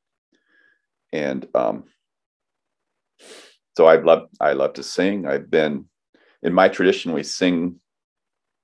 And 1.13 1.47
um, 1.55 1.85
so 3.77 3.87
I 3.87 3.97
love 3.97 4.29
I 4.41 4.53
love 4.53 4.75
to 4.75 4.83
sing. 4.83 5.27
I've 5.27 5.51
been 5.51 5.87
in 6.43 6.53
my 6.53 6.69
tradition. 6.69 7.13
We 7.13 7.23
sing 7.23 7.81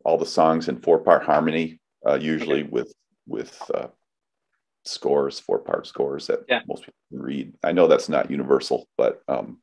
all 0.04 0.18
the 0.18 0.26
songs 0.26 0.68
in 0.68 0.80
four 0.80 0.98
part 0.98 1.24
harmony, 1.24 1.80
uh, 2.06 2.18
usually 2.20 2.62
okay. 2.62 2.70
with 2.70 2.92
with 3.26 3.70
uh, 3.74 3.88
scores, 4.84 5.40
four 5.40 5.61
part 5.61 5.87
scores 5.87 6.26
that 6.26 6.40
yeah. 6.48 6.61
most 6.66 6.80
people 6.82 7.00
can 7.11 7.22
read. 7.22 7.52
I 7.62 7.72
know 7.72 7.87
that's 7.87 8.08
not 8.08 8.30
universal, 8.30 8.88
but 8.96 9.22
um, 9.28 9.58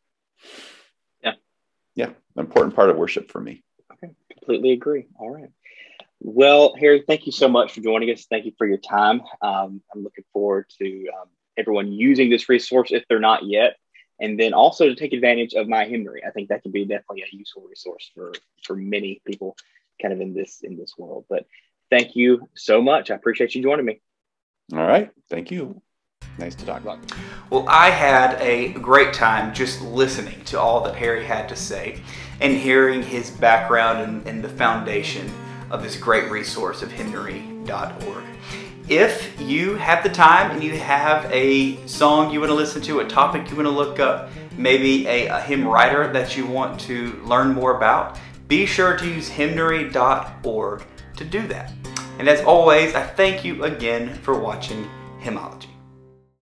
yeah, 1.95 2.07
an 2.07 2.15
important 2.37 2.75
part 2.75 2.89
of 2.89 2.97
worship 2.97 3.31
for 3.31 3.41
me. 3.41 3.63
Okay, 3.93 4.13
completely 4.31 4.71
agree. 4.71 5.07
All 5.17 5.29
right. 5.29 5.49
Well, 6.19 6.75
Harry, 6.79 7.03
thank 7.07 7.25
you 7.25 7.31
so 7.31 7.47
much 7.47 7.73
for 7.73 7.81
joining 7.81 8.09
us. 8.09 8.25
Thank 8.29 8.45
you 8.45 8.53
for 8.57 8.67
your 8.67 8.77
time. 8.77 9.21
Um, 9.41 9.81
I'm 9.93 10.03
looking 10.03 10.23
forward 10.33 10.65
to 10.79 11.07
um, 11.09 11.29
everyone 11.57 11.91
using 11.91 12.29
this 12.29 12.49
resource 12.49 12.91
if 12.91 13.03
they're 13.07 13.19
not 13.19 13.45
yet, 13.45 13.75
and 14.19 14.39
then 14.39 14.53
also 14.53 14.85
to 14.85 14.95
take 14.95 15.13
advantage 15.13 15.53
of 15.53 15.67
my 15.67 15.85
hymnary. 15.85 16.23
I 16.25 16.31
think 16.31 16.49
that 16.49 16.63
can 16.63 16.71
be 16.71 16.85
definitely 16.85 17.23
a 17.23 17.35
useful 17.35 17.63
resource 17.69 18.11
for 18.13 18.33
for 18.63 18.75
many 18.75 19.21
people, 19.25 19.55
kind 20.01 20.13
of 20.13 20.21
in 20.21 20.33
this 20.33 20.61
in 20.63 20.77
this 20.77 20.93
world. 20.97 21.25
But 21.29 21.45
thank 21.89 22.15
you 22.15 22.49
so 22.55 22.81
much. 22.81 23.11
I 23.11 23.15
appreciate 23.15 23.55
you 23.55 23.63
joining 23.63 23.85
me. 23.85 24.01
All 24.73 24.85
right. 24.85 25.11
Thank 25.29 25.51
you. 25.51 25.81
Nice 26.37 26.55
to 26.55 26.65
talk 26.65 26.81
about. 26.81 26.99
Well, 27.49 27.65
I 27.67 27.89
had 27.89 28.41
a 28.41 28.73
great 28.73 29.13
time 29.13 29.53
just 29.53 29.81
listening 29.81 30.43
to 30.45 30.59
all 30.59 30.83
that 30.83 30.95
Harry 30.95 31.23
had 31.23 31.47
to 31.49 31.55
say 31.55 32.01
and 32.41 32.53
hearing 32.53 33.01
his 33.01 33.29
background 33.29 34.01
and, 34.01 34.27
and 34.27 34.43
the 34.43 34.49
foundation 34.49 35.31
of 35.69 35.81
this 35.81 35.95
great 35.95 36.29
resource 36.29 36.81
of 36.81 36.91
hymnary.org. 36.91 38.23
If 38.87 39.39
you 39.41 39.75
have 39.75 40.03
the 40.03 40.09
time 40.09 40.51
and 40.51 40.63
you 40.63 40.77
have 40.77 41.25
a 41.31 41.83
song 41.87 42.31
you 42.31 42.39
want 42.39 42.51
to 42.51 42.55
listen 42.55 42.81
to, 42.83 42.99
a 42.99 43.07
topic 43.07 43.49
you 43.49 43.55
want 43.55 43.67
to 43.67 43.71
look 43.71 43.99
up, 43.99 44.29
maybe 44.57 45.07
a, 45.07 45.27
a 45.27 45.41
hymn 45.41 45.67
writer 45.67 46.11
that 46.13 46.37
you 46.37 46.45
want 46.45 46.79
to 46.81 47.13
learn 47.23 47.53
more 47.53 47.77
about, 47.77 48.19
be 48.47 48.65
sure 48.65 48.95
to 48.95 49.07
use 49.07 49.27
hymnary.org 49.27 50.83
to 51.17 51.25
do 51.25 51.47
that. 51.47 51.73
And 52.19 52.29
as 52.29 52.41
always, 52.41 52.93
I 52.93 53.03
thank 53.03 53.43
you 53.43 53.63
again 53.63 54.13
for 54.13 54.39
watching 54.39 54.87
Hymnology. 55.19 55.74